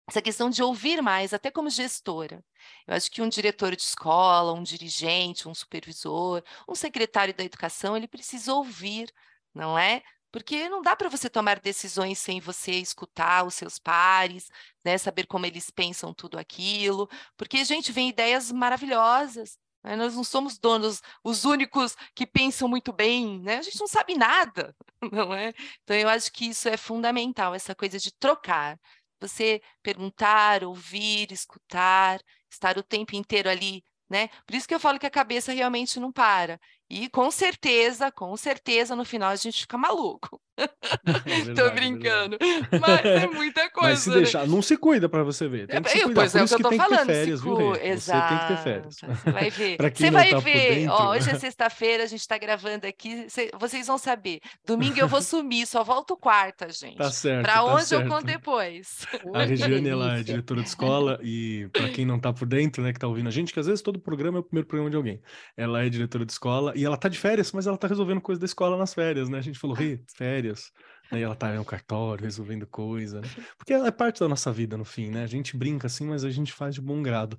[0.09, 2.43] essa questão de ouvir mais, até como gestora.
[2.85, 7.95] Eu acho que um diretor de escola, um dirigente, um supervisor, um secretário da educação,
[7.95, 9.09] ele precisa ouvir,
[9.53, 10.03] não é?
[10.33, 14.49] Porque não dá para você tomar decisões sem você escutar os seus pares,
[14.83, 14.97] né?
[14.97, 17.07] saber como eles pensam tudo aquilo.
[17.37, 19.59] Porque, a gente, vem ideias maravilhosas.
[19.83, 19.95] Né?
[19.95, 23.57] Nós não somos donos, os únicos que pensam muito bem, né?
[23.57, 24.75] A gente não sabe nada,
[25.11, 25.53] não é?
[25.83, 28.79] Então, eu acho que isso é fundamental, essa coisa de trocar.
[29.21, 32.19] Você perguntar, ouvir, escutar,
[32.49, 34.29] estar o tempo inteiro ali né?
[34.45, 36.59] Por isso que eu falo que a cabeça realmente não para.
[36.95, 40.39] E com certeza, com certeza, no final a gente fica maluco.
[41.05, 42.37] É verdade, Tô é brincando.
[42.41, 43.89] É mas é muita coisa.
[43.93, 44.15] Mas se né?
[44.17, 45.67] deixar, não se cuida para você ver.
[45.67, 46.13] Tem que se cuidar.
[46.13, 47.75] Pois é, isso que, eu tô falando, que ter férias, viu?
[47.75, 48.21] Exato.
[48.21, 48.95] Você tem que ter férias.
[48.95, 49.77] Você vai ver.
[49.95, 50.75] você vai tá ver.
[50.75, 53.27] Dentro, Ó, hoje é sexta-feira, a gente está gravando aqui.
[53.59, 54.39] Vocês vão saber.
[54.65, 56.97] Domingo eu vou sumir, só volto quarta, gente.
[56.97, 57.43] Tá certo.
[57.43, 58.03] Para tá onde certo.
[58.03, 59.05] eu conto depois.
[59.33, 62.93] A Regiane, ela é diretora de escola e para quem não tá por dentro, né,
[62.93, 64.95] que tá ouvindo a gente, que às vezes todo programa é o primeiro programa de
[64.95, 65.21] alguém.
[65.57, 68.39] Ela é diretora de escola e ela tá de férias, mas ela tá resolvendo coisa
[68.39, 69.37] da escola nas férias, né?
[69.37, 69.99] A gente falou, Rê,
[70.43, 70.71] férias.
[71.11, 73.27] Aí ela tá no cartório resolvendo coisa, né?
[73.57, 75.23] Porque é parte da nossa vida no fim, né?
[75.23, 77.37] A gente brinca assim, mas a gente faz de bom grado.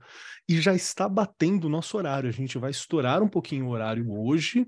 [0.48, 2.28] E já está batendo o nosso horário.
[2.28, 4.66] A gente vai estourar um pouquinho o horário hoje.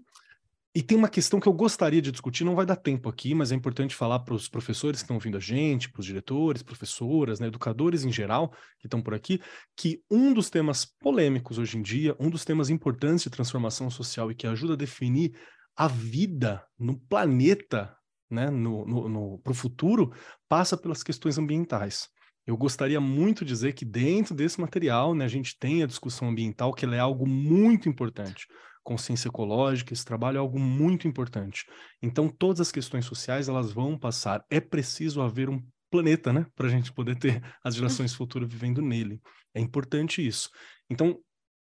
[0.75, 3.51] E tem uma questão que eu gostaria de discutir, não vai dar tempo aqui, mas
[3.51, 7.41] é importante falar para os professores que estão ouvindo a gente, para os diretores, professoras,
[7.41, 9.41] né, educadores em geral que estão por aqui,
[9.75, 14.31] que um dos temas polêmicos hoje em dia, um dos temas importantes de transformação social
[14.31, 15.33] e que ajuda a definir
[15.77, 17.97] a vida no planeta,
[18.31, 20.13] né, no, no, no para o futuro,
[20.49, 22.09] passa pelas questões ambientais.
[22.47, 26.29] Eu gostaria muito de dizer que dentro desse material, né, a gente tem a discussão
[26.29, 28.47] ambiental, que ela é algo muito importante.
[28.85, 31.65] Consciência ecológica, esse trabalho é algo muito importante.
[32.01, 34.45] Então, todas as questões sociais, elas vão passar.
[34.49, 35.61] É preciso haver um
[35.91, 39.21] planeta, né, para a gente poder ter as gerações futuras vivendo nele.
[39.53, 40.49] É importante isso.
[40.89, 41.19] Então,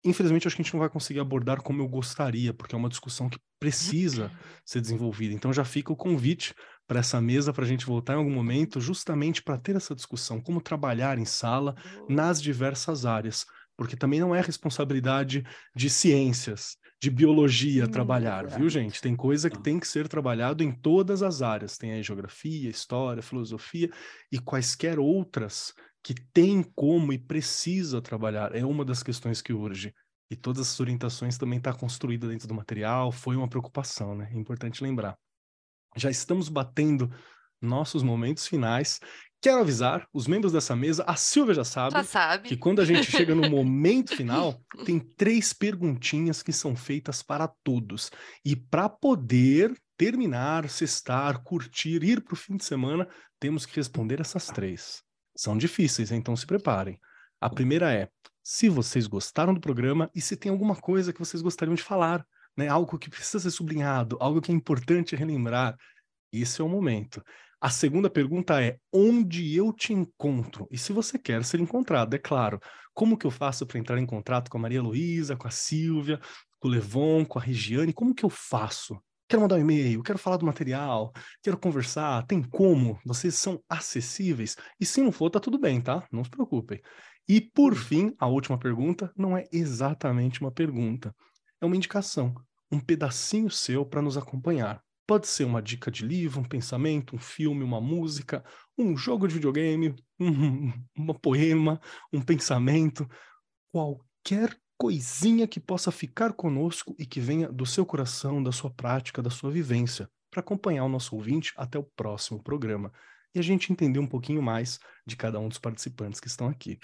[0.05, 2.89] infelizmente, acho que a gente não vai conseguir abordar como eu gostaria, porque é uma
[2.89, 4.31] discussão que precisa
[4.65, 5.35] ser desenvolvida.
[5.35, 6.55] Então, já fica o convite
[6.87, 10.41] para essa mesa para a gente voltar em algum momento, justamente para ter essa discussão,
[10.41, 11.75] como trabalhar em sala
[12.09, 13.45] nas diversas áreas,
[13.77, 15.45] porque também não é responsabilidade
[15.75, 19.01] de ciências, de biologia hum, trabalhar, viu, gente?
[19.01, 21.79] Tem coisa que tem que ser trabalhado em todas as áreas.
[21.79, 23.91] Tem aí geografia, história, filosofia
[24.31, 25.73] e quaisquer outras
[26.03, 28.55] que tem como e precisa trabalhar.
[28.55, 29.95] É uma das questões que urge.
[30.31, 34.31] E todas as orientações também estão tá construídas dentro do material, foi uma preocupação, né?
[34.33, 35.19] É importante lembrar.
[35.97, 37.11] Já estamos batendo
[37.61, 39.01] nossos momentos finais.
[39.43, 42.49] Quero avisar os membros dessa mesa, a Silvia já sabe, já sabe.
[42.49, 47.49] que quando a gente chega no momento final, tem três perguntinhas que são feitas para
[47.65, 48.11] todos.
[48.45, 53.09] E para poder terminar, cestar, curtir, ir para o fim de semana,
[53.41, 55.03] temos que responder essas três.
[55.41, 57.01] São difíceis, então se preparem.
[57.41, 58.11] A primeira é:
[58.43, 62.27] se vocês gostaram do programa e se tem alguma coisa que vocês gostariam de falar,
[62.55, 62.69] né?
[62.69, 65.79] Algo que precisa ser sublinhado, algo que é importante relembrar.
[66.31, 67.25] Esse é o momento.
[67.59, 70.69] A segunda pergunta é: onde eu te encontro?
[70.71, 72.61] E se você quer ser encontrado, é claro.
[72.93, 76.21] Como que eu faço para entrar em contato com a Maria Luísa, com a Silvia,
[76.59, 77.95] com o Levon, com a Regiane?
[77.95, 79.03] Como que eu faço?
[79.31, 82.99] Quero mandar um e-mail, quero falar do material, quero conversar, tem como?
[83.07, 84.57] Vocês são acessíveis?
[84.81, 86.05] E se não for, tá tudo bem, tá?
[86.11, 86.83] Não se preocupem.
[87.29, 91.15] E por fim, a última pergunta não é exatamente uma pergunta,
[91.61, 92.35] é uma indicação,
[92.73, 94.83] um pedacinho seu para nos acompanhar.
[95.07, 98.45] Pode ser uma dica de livro, um pensamento, um filme, uma música,
[98.77, 101.81] um jogo de videogame, um, um poema,
[102.13, 103.09] um pensamento,
[103.71, 109.21] qualquer coisinha que possa ficar conosco e que venha do seu coração, da sua prática,
[109.21, 112.91] da sua vivência, para acompanhar o nosso ouvinte até o próximo programa
[113.35, 116.79] e a gente entender um pouquinho mais de cada um dos participantes que estão aqui.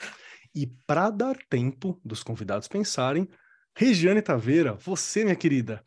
[0.55, 3.27] E para dar tempo dos convidados pensarem,
[3.75, 5.83] Regiane Taveira, você, minha querida,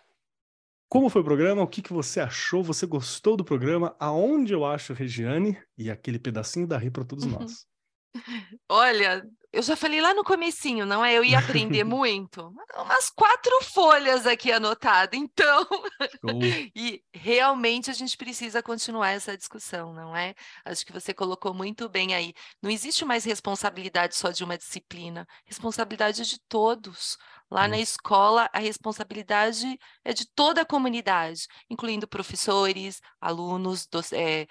[0.89, 1.61] como foi o programa?
[1.61, 2.63] O que, que você achou?
[2.63, 3.95] Você gostou do programa?
[3.99, 5.61] Aonde eu acho Regiane?
[5.77, 7.67] E aquele pedacinho da Rê para todos nós.
[8.67, 11.13] Olha, eu já falei lá no comecinho, não é?
[11.13, 12.53] Eu ia aprender muito.
[12.77, 15.67] Umas quatro folhas aqui anotadas, então.
[16.75, 20.35] e realmente a gente precisa continuar essa discussão, não é?
[20.63, 22.33] Acho que você colocou muito bem aí.
[22.61, 27.17] Não existe mais responsabilidade só de uma disciplina, responsabilidade de todos.
[27.51, 34.45] Lá na escola, a responsabilidade é de toda a comunidade, incluindo professores, alunos, é,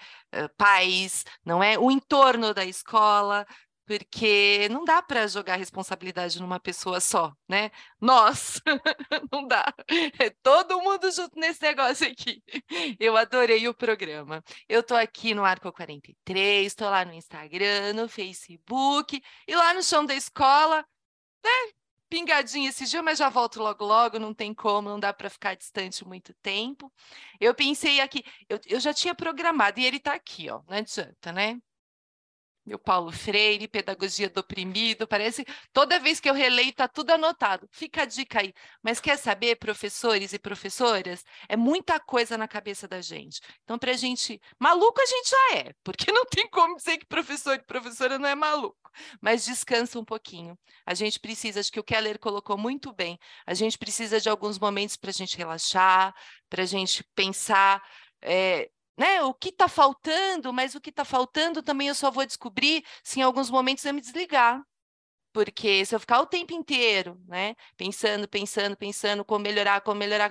[0.57, 1.79] pais, não é?
[1.79, 3.47] O entorno da escola,
[3.89, 7.71] porque não dá para jogar responsabilidade numa pessoa só, né?
[7.99, 8.61] Nós,
[9.33, 9.73] não dá.
[10.19, 12.43] É todo mundo junto nesse negócio aqui.
[13.01, 14.45] Eu adorei o programa.
[14.69, 19.83] Eu tô aqui no Arco 43, estou lá no Instagram, no Facebook e lá no
[19.83, 20.85] chão da escola,
[21.43, 21.73] né?
[22.11, 25.55] Pingadinha esse dia, mas já volto logo logo, não tem como, não dá para ficar
[25.55, 26.93] distante muito tempo.
[27.41, 31.33] Eu pensei aqui, eu, eu já tinha programado, e ele está aqui, ó, não adianta,
[31.33, 31.59] né?
[32.69, 37.67] Meu Paulo Freire, Pedagogia do Oprimido, parece toda vez que eu releio está tudo anotado.
[37.73, 38.53] Fica a dica aí.
[38.83, 41.25] Mas quer saber, professores e professoras?
[41.49, 43.41] É muita coisa na cabeça da gente.
[43.65, 44.39] Então, para a gente.
[44.59, 48.29] Maluco a gente já é, porque não tem como dizer que professor e professora não
[48.29, 48.77] é maluco.
[49.21, 50.59] Mas descansa um pouquinho.
[50.85, 54.59] A gente precisa, acho que o Keller colocou muito bem, a gente precisa de alguns
[54.59, 56.15] momentos para a gente relaxar,
[56.51, 57.83] para a gente pensar.
[58.21, 59.23] É, né?
[59.23, 63.21] O que está faltando, mas o que está faltando também eu só vou descobrir se
[63.21, 64.63] em alguns momentos eu me desligar.
[65.33, 70.31] Porque se eu ficar o tempo inteiro, né, pensando, pensando, pensando como melhorar, como melhorar,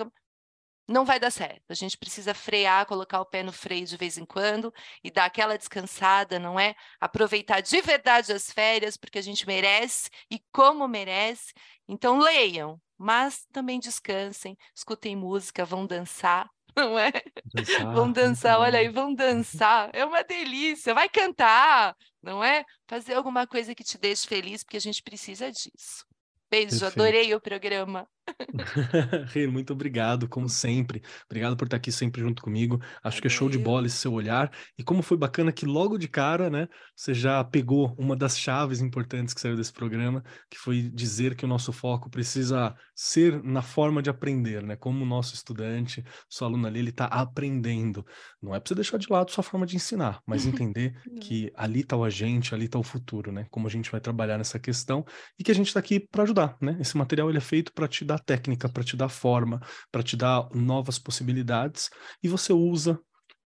[0.87, 1.63] não vai dar certo.
[1.69, 5.25] A gente precisa frear, colocar o pé no freio de vez em quando e dar
[5.25, 6.75] aquela descansada, não é?
[6.99, 11.53] Aproveitar de verdade as férias, porque a gente merece e como merece.
[11.87, 17.11] Então leiam, mas também descansem, escutem música, vão dançar, não é?
[17.53, 22.63] Dançar, vão dançar, olha aí, vão dançar, é uma delícia, vai cantar, não é?
[22.87, 26.05] Fazer alguma coisa que te deixe feliz, porque a gente precisa disso.
[26.49, 26.93] Beijo, Perfeito.
[26.93, 28.07] adorei o programa.
[29.27, 31.01] Rei, muito obrigado, como sempre.
[31.25, 32.79] Obrigado por estar aqui sempre junto comigo.
[33.03, 34.51] Acho que é show de bola esse seu olhar.
[34.77, 38.81] E como foi bacana que logo de cara, né, você já pegou uma das chaves
[38.81, 43.61] importantes que saiu desse programa, que foi dizer que o nosso foco precisa ser na
[43.61, 44.75] forma de aprender, né?
[44.75, 48.05] Como o nosso estudante, sua aluna ali, ele está aprendendo.
[48.41, 51.81] Não é para você deixar de lado sua forma de ensinar, mas entender que ali
[51.81, 53.45] está o agente, ali está o futuro, né?
[53.49, 55.05] Como a gente vai trabalhar nessa questão
[55.37, 56.77] e que a gente está aqui para ajudar, né?
[56.79, 59.61] Esse material ele é feito para te dar dar técnica, para te dar forma,
[59.91, 61.89] para te dar novas possibilidades,
[62.21, 62.99] e você usa,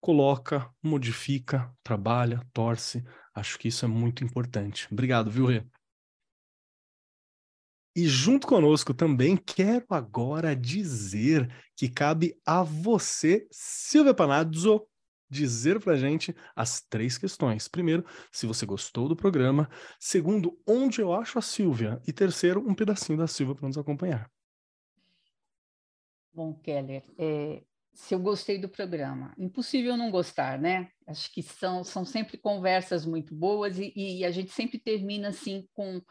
[0.01, 3.03] coloca, modifica, trabalha, torce.
[3.33, 4.87] Acho que isso é muito importante.
[4.91, 5.63] Obrigado, viu, Rê?
[7.97, 14.85] E junto conosco também quero agora dizer que cabe a você, Silvia Panazzo,
[15.29, 17.67] dizer para gente as três questões.
[17.67, 19.69] Primeiro, se você gostou do programa.
[19.99, 22.01] Segundo, onde eu acho a Silvia.
[22.05, 24.29] E terceiro, um pedacinho da Silvia para nos acompanhar.
[26.35, 27.63] Bom, Keller, é,
[27.93, 30.89] se eu gostei do programa, impossível não gostar, né?
[31.07, 35.65] Acho que são, são sempre conversas muito boas e, e a gente sempre termina assim
[35.73, 36.01] com,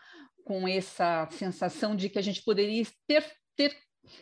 [0.42, 3.76] com essa sensação de que a gente poderia ter, ter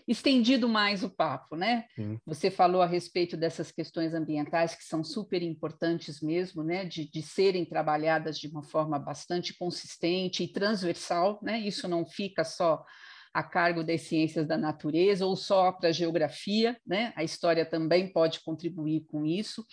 [0.08, 1.86] estendido mais o papo, né?
[1.94, 2.18] Sim.
[2.26, 6.84] Você falou a respeito dessas questões ambientais que são super importantes mesmo, né?
[6.84, 11.60] De, de serem trabalhadas de uma forma bastante consistente e transversal, né?
[11.60, 12.84] Isso não fica só
[13.32, 17.12] a cargo das ciências da natureza ou só para a geografia, né?
[17.16, 19.64] A história também pode contribuir com isso.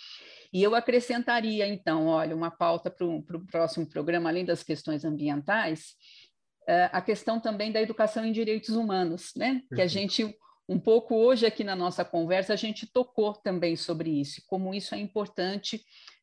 [0.54, 5.04] E eu acrescentaria, então, olha, uma pauta para o pro próximo programa, além das questões
[5.04, 5.96] ambientais,
[6.70, 9.62] uh, a questão também da educação em direitos humanos, né?
[9.76, 10.36] Que a gente
[10.68, 14.94] um pouco hoje aqui na nossa conversa a gente tocou também sobre isso, como isso
[14.94, 15.82] é importante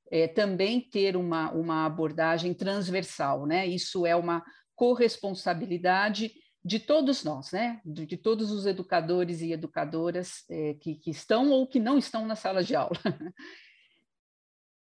[0.09, 3.67] é, também ter uma, uma abordagem transversal, né?
[3.67, 4.43] Isso é uma
[4.77, 6.31] corresponsabilidade
[6.67, 7.81] de todos nós, né?
[7.85, 12.27] De, de, todos os educadores e educadoras é, que, que, estão ou que não estão
[12.27, 12.99] na sala de aula.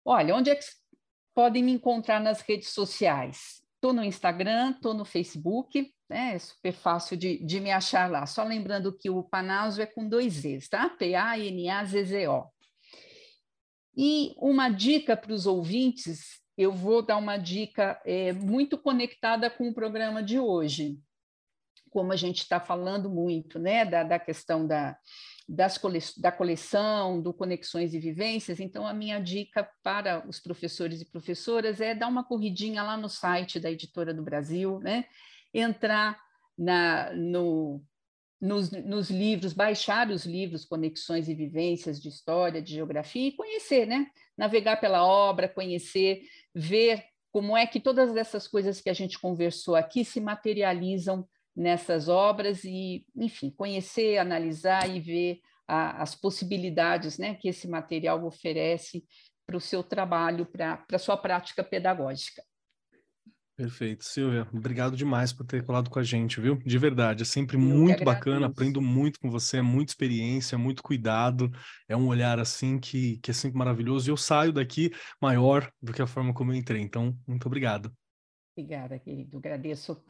[0.03, 0.65] Olha, onde é que
[1.35, 3.63] podem me encontrar nas redes sociais?
[3.75, 6.37] Estou no Instagram, estou no Facebook, né?
[6.37, 8.25] é super fácil de, de, me achar lá.
[8.25, 10.89] Só lembrando que o Panazo é com dois Z's, tá?
[10.89, 12.47] P-A-N-A-Z-Z-O.
[13.95, 19.69] E uma dica para os ouvintes, eu vou dar uma dica é, muito conectada com
[19.69, 20.99] o programa de hoje
[21.91, 24.97] como a gente está falando muito, né, da, da questão da,
[25.49, 31.01] das cole, da coleção, do Conexões e Vivências, então a minha dica para os professores
[31.01, 35.05] e professoras é dar uma corridinha lá no site da Editora do Brasil, né,
[35.53, 36.19] entrar
[36.57, 37.83] na, no,
[38.41, 43.87] nos, nos, livros, baixar os livros Conexões e Vivências de História, de Geografia e conhecer,
[43.87, 44.07] né?
[44.37, 46.23] Navegar pela obra, conhecer,
[46.55, 51.27] ver como é que todas essas coisas que a gente conversou aqui se materializam
[51.59, 58.25] nessas obras e, enfim, conhecer, analisar e ver a, as possibilidades né, que esse material
[58.25, 59.05] oferece
[59.45, 62.43] para o seu trabalho, para a sua prática pedagógica.
[63.57, 64.05] Perfeito.
[64.05, 66.55] Silvia, obrigado demais por ter colado com a gente, viu?
[66.65, 70.81] De verdade, é sempre Eu muito bacana, aprendo muito com você, é muita experiência, muito
[70.81, 71.51] cuidado,
[71.89, 75.93] é um olhar assim que, que é sempre maravilhoso e eu saio daqui maior do
[75.93, 76.81] que a forma como eu entrei.
[76.81, 77.93] Então, muito obrigado.
[78.57, 79.39] Obrigada, querido.
[79.39, 80.01] Agradeço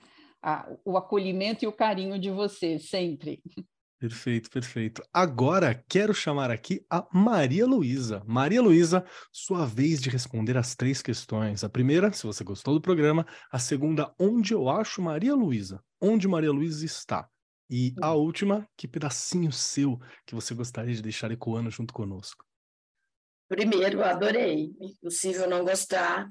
[0.43, 3.43] a, o acolhimento e o carinho de você, sempre.
[3.99, 5.03] Perfeito, perfeito.
[5.12, 8.22] Agora quero chamar aqui a Maria Luísa.
[8.24, 11.64] Maria Luísa, sua vez de responder as três questões.
[11.64, 13.26] A primeira, se você gostou do programa.
[13.51, 15.82] A segunda, onde eu acho Maria Luísa?
[16.01, 17.28] Onde Maria Luísa está?
[17.68, 18.20] E a hum.
[18.20, 22.45] última, que pedacinho seu que você gostaria de deixar ecoando junto conosco?
[23.49, 24.70] Primeiro, adorei.
[24.80, 26.28] Impossível não gostar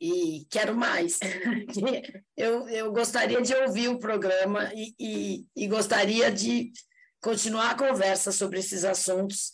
[0.00, 1.18] e quero mais.
[2.36, 6.72] eu, eu gostaria de ouvir o programa e, e, e, gostaria de
[7.20, 9.52] continuar a conversa sobre esses assuntos,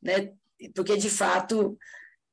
[0.00, 0.32] né?
[0.74, 1.76] porque, de fato,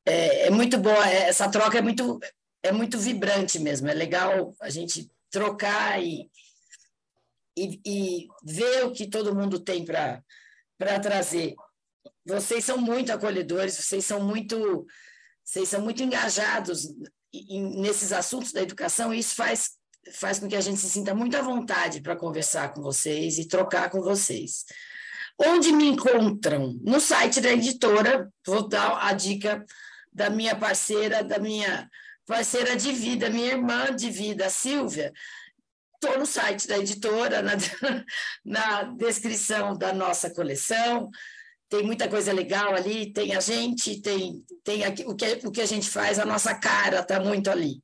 [0.05, 2.20] é, é muito boa, é, essa troca é muito,
[2.61, 6.30] é muito vibrante mesmo, é legal a gente trocar e,
[7.57, 10.24] e, e ver o que todo mundo tem para
[11.01, 11.55] trazer.
[12.24, 14.86] Vocês são muito acolhedores, vocês são muito
[15.43, 16.88] vocês são muito engajados
[17.49, 19.71] nesses assuntos da educação, isso faz,
[20.13, 23.47] faz com que a gente se sinta muito à vontade para conversar com vocês e
[23.47, 24.65] trocar com vocês.
[25.38, 26.79] Onde me encontram?
[26.81, 29.65] No site da editora, vou dar a dica
[30.11, 31.89] da minha parceira, da minha
[32.25, 35.11] parceira de vida, minha irmã de vida, a Silvia.
[35.95, 37.53] Estou no site da editora, na,
[38.45, 41.09] na descrição da nossa coleção
[41.76, 45.61] tem muita coisa legal ali, tem a gente, tem, tem aqui, o, que, o que
[45.61, 47.84] a gente faz, a nossa cara está muito ali.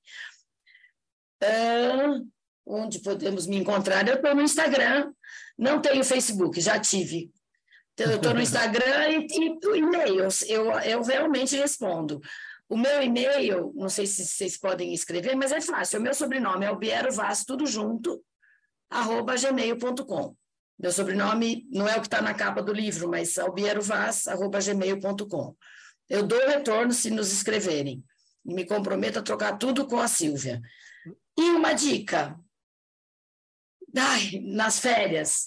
[1.44, 2.26] Uh,
[2.66, 4.08] onde podemos me encontrar?
[4.08, 5.12] Eu estou no Instagram,
[5.58, 7.32] não tenho Facebook, já tive.
[7.94, 12.22] Então, eu estou no Instagram e, e e-mails, eu, eu realmente respondo.
[12.70, 16.00] O meu e-mail, não sei se vocês podem escrever, mas é fácil.
[16.00, 18.24] O meu sobrenome é Albiero Vaz, tudo junto,
[18.90, 20.34] arroba gmail.com.
[20.82, 25.56] Meu sobrenome não é o que está na capa do livro, mas albierovaz.gmail.com.
[26.10, 28.04] Eu dou retorno se nos escreverem.
[28.44, 30.60] E me comprometo a trocar tudo com a Silvia.
[31.38, 32.36] E uma dica.
[33.96, 35.44] Ai, nas férias,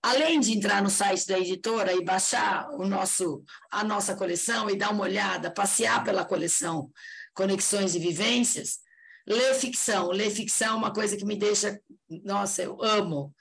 [0.00, 4.76] além de entrar no site da editora e baixar o nosso, a nossa coleção e
[4.76, 6.92] dar uma olhada, passear pela coleção
[7.34, 8.78] Conexões e Vivências,
[9.26, 10.10] ler ficção.
[10.10, 11.80] Ler ficção é uma coisa que me deixa.
[12.08, 13.34] Nossa, eu amo.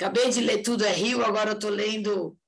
[0.00, 2.38] Acabei de ler Tudo é Rio, agora eu estou lendo.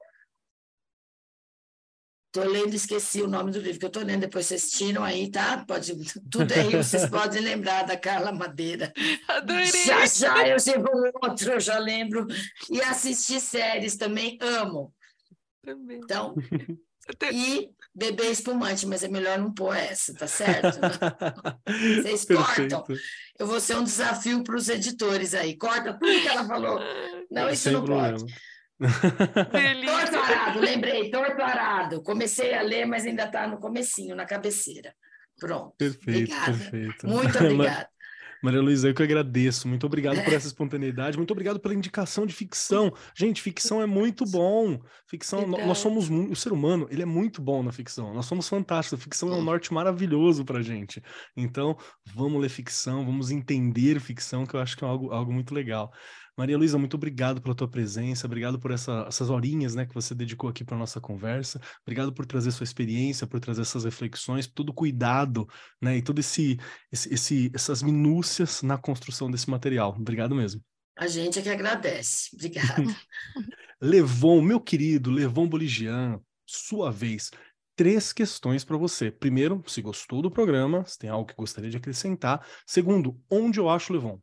[2.32, 5.28] Estou lendo, esqueci o nome do livro que eu estou lendo, depois vocês tiram aí,
[5.28, 5.64] tá?
[5.66, 5.92] Pode,
[6.30, 8.92] tudo é Rio, vocês podem lembrar da Carla Madeira.
[9.26, 9.66] Adorei!
[9.66, 10.86] Já, já, eu chego
[11.20, 12.24] outro, eu já lembro.
[12.70, 14.94] E assistir séries também, amo.
[15.64, 15.98] Também.
[15.98, 16.36] Então,
[17.32, 20.78] e beber espumante, mas é melhor não pôr essa, tá certo?
[21.66, 22.76] Vocês Perfeito.
[22.76, 22.84] cortam.
[23.40, 25.56] Eu vou ser um desafio para os editores aí.
[25.56, 26.78] Corta tudo que ela falou.
[27.32, 28.18] Não, isso Sem não problema.
[28.18, 29.86] pode.
[29.86, 32.02] torto arado, lembrei, torto arado.
[32.02, 34.94] Comecei a ler, mas ainda está no comecinho, na cabeceira.
[35.38, 35.74] Pronto.
[35.78, 36.52] Perfeito, obrigada.
[36.52, 37.06] perfeito.
[37.06, 37.88] Muito obrigada.
[38.42, 39.68] Maria Luísa, eu que agradeço.
[39.68, 41.16] Muito obrigado por essa espontaneidade.
[41.16, 42.92] Muito obrigado pela indicação de ficção.
[43.14, 44.80] Gente, ficção é muito bom.
[45.06, 48.14] Ficção, nós somos o ser humano, ele é muito bom na ficção.
[48.14, 48.98] Nós somos fantásticos.
[48.98, 51.02] A ficção é um norte maravilhoso pra gente.
[51.36, 51.76] Então,
[52.14, 55.92] vamos ler ficção, vamos entender ficção, que eu acho que é algo, algo muito legal.
[56.40, 60.14] Maria Luísa, muito obrigado pela tua presença, obrigado por essa, essas horinhas né, que você
[60.14, 64.72] dedicou aqui para nossa conversa, obrigado por trazer sua experiência, por trazer essas reflexões, todo
[64.72, 65.46] cuidado
[65.82, 66.58] né, e todo esse,
[66.90, 69.94] esse, esse, essas minúcias na construção desse material.
[69.98, 70.64] Obrigado mesmo.
[70.96, 72.30] A gente é que agradece.
[72.32, 72.84] Obrigado.
[73.78, 77.30] Levon, meu querido, Levon Boligian, sua vez
[77.76, 79.10] três questões para você.
[79.10, 82.46] Primeiro, se gostou do programa, se tem algo que gostaria de acrescentar.
[82.66, 84.18] Segundo, onde eu acho Levon?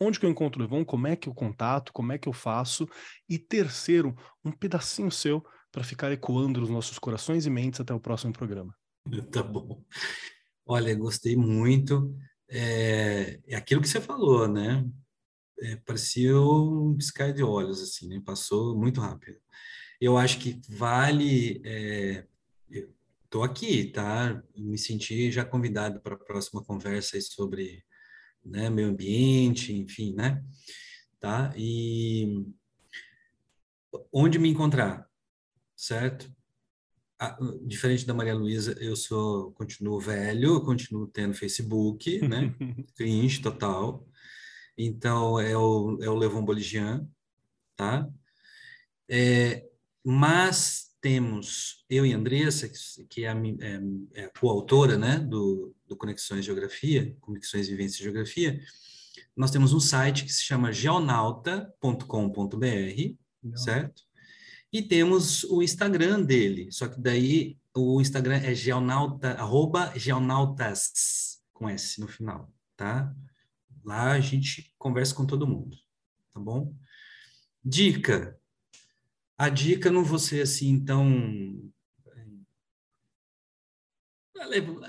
[0.00, 0.84] Onde que eu encontro o Levon?
[0.84, 1.92] Como é que eu contato?
[1.92, 2.88] Como é que eu faço?
[3.28, 8.00] E terceiro, um pedacinho seu para ficar ecoando nos nossos corações e mentes até o
[8.00, 8.74] próximo programa.
[9.32, 9.82] Tá bom.
[10.66, 12.14] Olha, gostei muito.
[12.48, 14.86] É, é aquilo que você falou, né?
[15.60, 18.20] É, parecia um piscar de olhos, assim, né?
[18.24, 19.38] Passou muito rápido.
[20.00, 21.62] Eu acho que vale.
[21.64, 22.26] É,
[23.28, 24.42] Estou aqui, tá?
[24.56, 27.84] Me senti já convidado para a próxima conversa sobre
[28.48, 30.42] né, meio ambiente, enfim, né?
[31.20, 31.52] Tá?
[31.56, 32.44] E
[34.12, 35.08] onde me encontrar,
[35.76, 36.30] certo?
[37.66, 42.54] diferente da Maria Luísa, eu sou, continuo velho, continuo tendo Facebook, né?
[42.94, 44.06] Cringe total.
[44.76, 47.08] Então, é o, é o Levon Boligian,
[47.74, 48.08] tá?
[49.10, 49.66] É,
[50.04, 52.70] mas temos eu e Andressa,
[53.08, 53.80] que é a, é,
[54.14, 58.60] é a coautora, né, do, do Conexões Geografia, Conexões Vivência e Geografia,
[59.34, 64.02] nós temos um site que se chama geonauta.com.br, certo?
[64.72, 71.68] E temos o Instagram dele, só que daí o Instagram é geonauta, arroba geonautas, com
[71.68, 73.14] S no final, tá?
[73.84, 75.76] Lá a gente conversa com todo mundo,
[76.32, 76.74] tá bom?
[77.64, 78.38] Dica.
[79.36, 81.72] A dica não vou ser assim, então...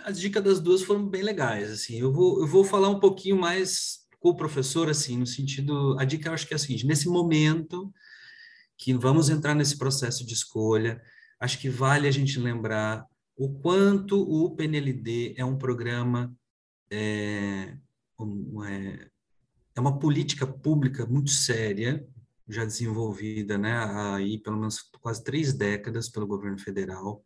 [0.06, 2.00] As dicas das duas foram bem legais, assim.
[2.00, 5.98] Eu vou, eu vou falar um pouquinho mais com o professor, assim, no sentido...
[6.00, 7.94] A dica eu acho que é a seguinte, nesse momento
[8.78, 11.02] que vamos entrar nesse processo de escolha,
[11.40, 13.06] acho que vale a gente lembrar
[13.36, 16.34] o quanto o PNLD é um programa,
[16.90, 17.78] é,
[18.68, 19.10] é,
[19.76, 22.06] é uma política pública muito séria,
[22.48, 27.24] já desenvolvida, né, aí pelo menos quase três décadas pelo governo federal.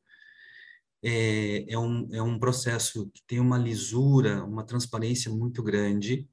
[1.03, 6.29] É, é, um, é um processo que tem uma lisura, uma transparência muito grande.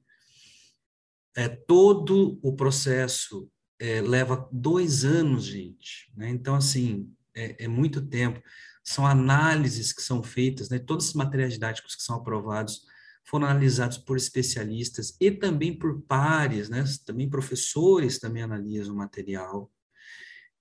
[1.35, 3.49] É, todo o processo
[3.79, 6.11] é, leva dois anos, gente.
[6.15, 6.29] Né?
[6.29, 8.41] Então, assim, é, é, muito tempo.
[8.83, 10.79] São análises que são feitas, né?
[10.79, 12.81] todos os materiais didáticos que são aprovados
[13.25, 16.83] foram analisados por especialistas e também por pares, né?
[17.05, 19.71] também professores também analisam o material.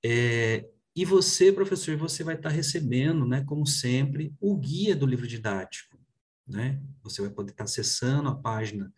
[0.05, 5.27] É, e você, professor, você vai estar recebendo, né, como sempre, o guia do livro
[5.27, 5.99] didático.
[6.47, 6.83] Né?
[7.03, 8.93] Você vai poder estar acessando a página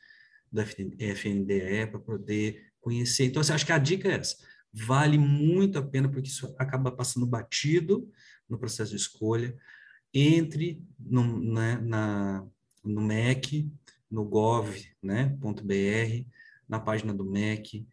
[0.50, 3.24] do FNDE para poder conhecer.
[3.24, 4.36] Então, assim, acho que a dica é essa.
[4.72, 8.10] Vale muito a pena, porque isso acaba passando batido
[8.48, 9.54] no processo de escolha.
[10.14, 12.46] Entre no, né, na,
[12.82, 13.70] no MEC,
[14.10, 15.38] no gov.br, né,
[16.68, 17.86] na página do MEC,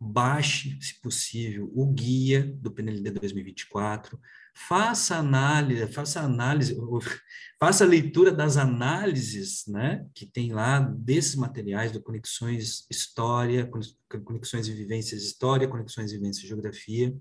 [0.00, 4.18] baixe, se possível, o guia do PNLD 2024,
[4.54, 6.76] faça análise, faça análise,
[7.58, 13.68] faça a leitura das análises, né, que tem lá desses materiais do Conexões História,
[14.24, 17.16] Conexões e Vivências História, Conexões e Vivências Geografia,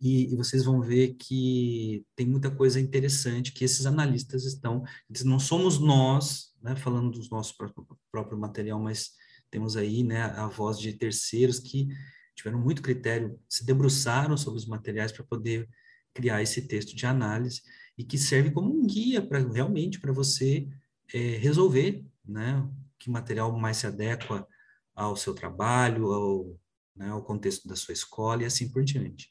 [0.00, 4.84] e, e, vocês vão ver que tem muita coisa interessante que esses analistas estão,
[5.24, 9.12] não somos nós, né, falando dos nosso próprio, próprio material, mas
[9.54, 11.86] temos aí, né, a voz de terceiros que
[12.34, 15.68] tiveram muito critério, se debruçaram sobre os materiais para poder
[16.12, 17.62] criar esse texto de análise
[17.96, 20.68] e que serve como um guia para realmente para você
[21.14, 22.68] é, resolver, né,
[22.98, 24.44] que material mais se adequa
[24.92, 26.58] ao seu trabalho, ao,
[26.96, 29.30] né, ao contexto da sua escola e assim por diante.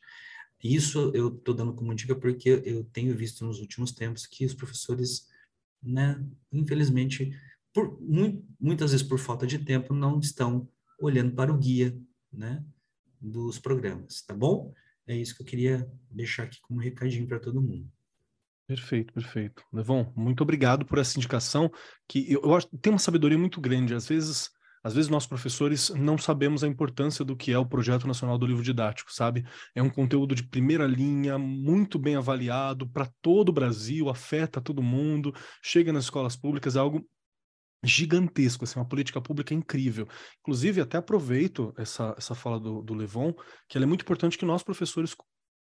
[0.63, 4.53] Isso eu estou dando como dica porque eu tenho visto nos últimos tempos que os
[4.53, 5.27] professores,
[5.81, 7.37] né, infelizmente,
[7.73, 7.97] por,
[8.59, 10.69] muitas vezes por falta de tempo, não estão
[10.99, 11.97] olhando para o guia,
[12.31, 12.63] né,
[13.19, 14.73] dos programas, tá bom?
[15.07, 17.89] É isso que eu queria deixar aqui como recadinho para todo mundo.
[18.65, 19.63] Perfeito, perfeito.
[19.73, 21.69] Levon, muito obrigado por essa indicação,
[22.07, 23.93] que eu, eu acho tem uma sabedoria muito grande.
[23.93, 24.49] Às vezes,
[24.81, 28.45] às vezes nós professores não sabemos a importância do que é o projeto nacional do
[28.45, 29.45] livro didático, sabe?
[29.75, 34.81] É um conteúdo de primeira linha, muito bem avaliado para todo o Brasil, afeta todo
[34.81, 37.05] mundo, chega nas escolas públicas, é algo
[37.84, 40.07] gigantesco, assim, uma política pública incrível.
[40.39, 43.34] Inclusive, até aproveito essa, essa fala do, do Levon,
[43.68, 45.15] que é muito importante que nós, professores,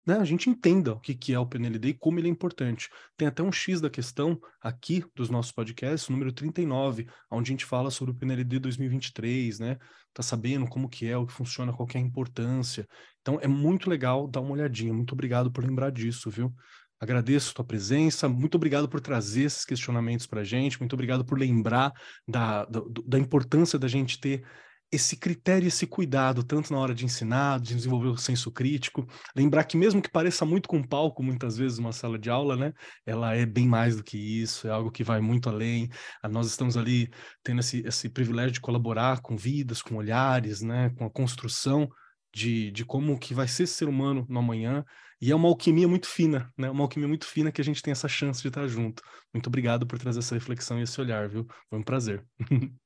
[0.06, 2.90] né, a gente entenda o que, que é o PNLD e como ele é importante.
[3.18, 7.66] Tem até um X da questão aqui dos nossos podcasts, número 39, onde a gente
[7.66, 9.78] fala sobre o PNLD 2023, né?
[10.14, 12.88] Tá sabendo como que é, o que funciona, qual que é a importância.
[13.20, 14.94] Então, é muito legal dar uma olhadinha.
[14.94, 16.54] Muito obrigado por lembrar disso, viu?
[17.00, 21.26] Agradeço a tua presença, muito obrigado por trazer esses questionamentos para a gente, muito obrigado
[21.26, 21.92] por lembrar
[22.28, 24.46] da, da, da, importância da gente ter
[24.92, 29.06] esse critério, esse cuidado, tanto na hora de ensinar, de desenvolver o senso crítico.
[29.36, 32.72] Lembrar que, mesmo que pareça muito com palco, muitas vezes, uma sala de aula, né,
[33.06, 35.90] ela é bem mais do que isso, é algo que vai muito além.
[36.24, 37.10] Ah, nós estamos ali
[37.44, 41.90] tendo esse, esse privilégio de colaborar com vidas, com olhares, né, com a construção
[42.36, 44.84] de, de como que vai ser ser humano no amanhã.
[45.22, 46.70] E é uma alquimia muito fina, né?
[46.70, 49.02] Uma alquimia muito fina que a gente tem essa chance de estar junto.
[49.34, 51.48] Muito obrigado por trazer essa reflexão e esse olhar, viu?
[51.70, 52.26] Foi um prazer.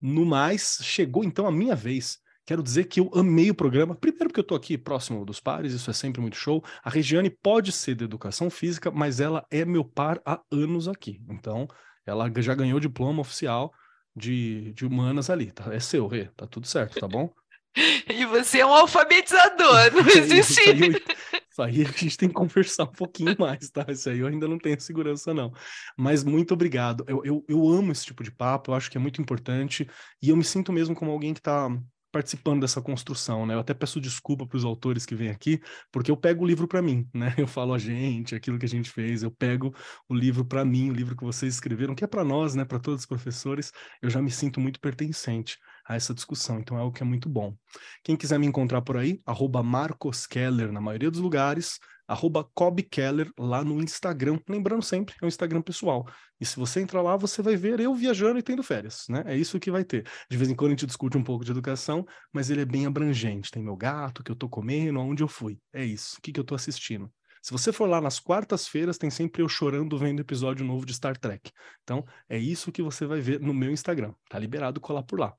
[0.00, 2.18] no mais, chegou então a minha vez.
[2.46, 3.94] Quero dizer que eu amei o programa.
[3.94, 6.64] Primeiro, porque eu estou aqui próximo dos pares, isso é sempre muito show.
[6.82, 11.20] A Regiane pode ser de educação física, mas ela é meu par há anos aqui.
[11.28, 11.68] Então,
[12.06, 13.70] ela já ganhou diploma oficial
[14.16, 15.52] de, de humanas ali.
[15.52, 15.72] Tá?
[15.74, 16.30] É seu, Rê.
[16.34, 17.30] Tá tudo certo, tá bom?
[18.08, 20.60] E você é um alfabetizador, não existe.
[20.60, 21.02] isso, aí,
[21.50, 23.86] isso aí a gente tem que conversar um pouquinho mais, tá?
[23.88, 25.52] Isso aí eu ainda não tenho segurança, não.
[25.96, 27.04] Mas muito obrigado.
[27.08, 29.88] Eu, eu, eu amo esse tipo de papo, eu acho que é muito importante.
[30.20, 31.68] E eu me sinto mesmo como alguém que está
[32.12, 33.54] participando dessa construção, né?
[33.54, 35.58] Eu até peço desculpa para os autores que vêm aqui,
[35.90, 37.34] porque eu pego o livro para mim, né?
[37.38, 39.74] Eu falo a gente, aquilo que a gente fez, eu pego
[40.06, 42.66] o livro para mim, o livro que vocês escreveram, que é para nós, né?
[42.66, 43.72] Para todos os professores,
[44.02, 45.56] eu já me sinto muito pertencente
[45.86, 47.54] a essa discussão, então é algo que é muito bom.
[48.02, 52.48] Quem quiser me encontrar por aí, arroba Marcos Keller na maioria dos lugares, arroba
[52.90, 54.38] Keller lá no Instagram.
[54.48, 56.06] Lembrando sempre, é um Instagram pessoal.
[56.40, 59.22] E se você entrar lá, você vai ver eu viajando e tendo férias, né?
[59.26, 60.06] É isso que vai ter.
[60.30, 62.86] De vez em quando a gente discute um pouco de educação, mas ele é bem
[62.86, 63.50] abrangente.
[63.50, 65.58] Tem meu gato, o que eu tô comendo, aonde eu fui.
[65.72, 66.16] É isso.
[66.18, 67.10] O que, que eu tô assistindo.
[67.42, 71.18] Se você for lá nas quartas-feiras, tem sempre eu chorando vendo episódio novo de Star
[71.18, 71.50] Trek.
[71.82, 74.14] Então, é isso que você vai ver no meu Instagram.
[74.28, 75.34] Tá liberado colar por lá.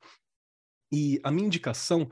[0.93, 2.07] E a minha indicação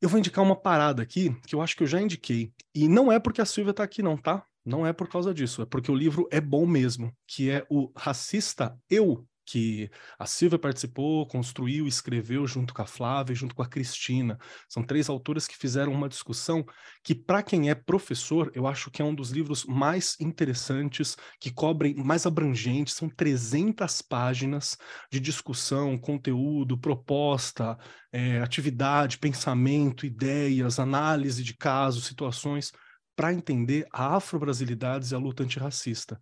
[0.00, 2.52] eu vou indicar uma parada aqui que eu acho que eu já indiquei.
[2.74, 4.44] E não é porque a Silvia está aqui, não, tá?
[4.64, 5.62] Não é por causa disso.
[5.62, 10.58] É porque o livro é bom mesmo, que é o Racista Eu, que a Silvia
[10.58, 14.38] participou, construiu, escreveu junto com a Flávia, junto com a Cristina.
[14.68, 16.66] São três autoras que fizeram uma discussão
[17.02, 21.50] que, para quem é professor, eu acho que é um dos livros mais interessantes, que
[21.50, 22.92] cobrem mais abrangentes.
[22.92, 24.76] São 300 páginas
[25.10, 27.78] de discussão, conteúdo, proposta,
[28.12, 32.70] é, atividade, pensamento, ideias, análise de casos, situações,
[33.16, 36.20] para entender a afro-brasilidades e a luta antirracista.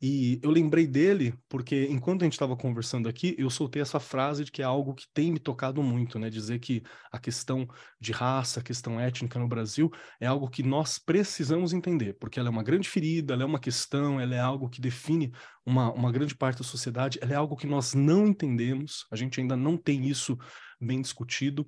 [0.00, 4.44] E eu lembrei dele porque, enquanto a gente estava conversando aqui, eu soltei essa frase
[4.44, 6.28] de que é algo que tem me tocado muito, né?
[6.28, 7.66] Dizer que a questão
[7.98, 9.90] de raça, a questão étnica no Brasil
[10.20, 13.58] é algo que nós precisamos entender, porque ela é uma grande ferida, ela é uma
[13.58, 15.32] questão, ela é algo que define
[15.64, 19.40] uma, uma grande parte da sociedade, ela é algo que nós não entendemos, a gente
[19.40, 20.36] ainda não tem isso
[20.78, 21.66] bem discutido.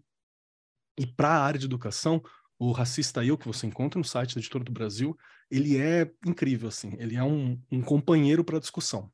[0.98, 2.20] E para a área de educação,
[2.58, 5.16] o Racista Eu, que você encontra no site da Editora do Brasil,
[5.50, 6.94] ele é incrível, assim.
[6.98, 9.10] Ele é um, um companheiro para discussão.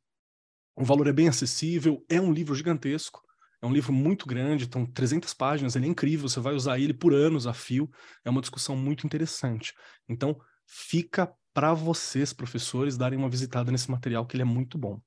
[0.74, 3.22] O valor é bem acessível, é um livro gigantesco,
[3.62, 6.92] é um livro muito grande, então 300 páginas, ele é incrível, você vai usar ele
[6.92, 7.88] por anos a fio,
[8.24, 9.72] é uma discussão muito interessante.
[10.08, 15.00] Então, fica para vocês, professores, darem uma visitada nesse material, que ele é muito bom.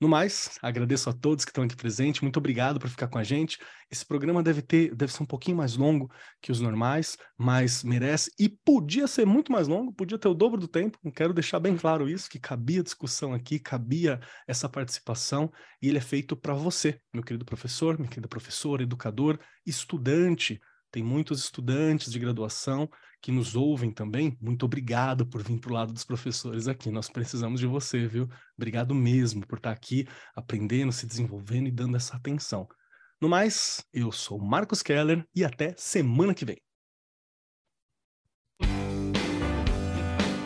[0.00, 2.20] No mais, agradeço a todos que estão aqui presentes.
[2.20, 3.58] Muito obrigado por ficar com a gente.
[3.90, 6.08] Esse programa deve ter, deve ser um pouquinho mais longo
[6.40, 10.60] que os normais, mas merece e podia ser muito mais longo, podia ter o dobro
[10.60, 10.98] do tempo.
[11.10, 15.50] Quero deixar bem claro isso, que cabia discussão aqui, cabia essa participação
[15.82, 20.60] e ele é feito para você, meu querido professor, minha querida professora, educador, estudante.
[20.90, 22.88] Tem muitos estudantes de graduação
[23.20, 26.90] que nos ouvem também, muito obrigado por vir para o lado dos professores aqui.
[26.90, 28.28] Nós precisamos de você, viu?
[28.56, 32.68] Obrigado mesmo por estar aqui aprendendo, se desenvolvendo e dando essa atenção.
[33.20, 36.67] No mais, eu sou Marcos Keller e até semana que vem.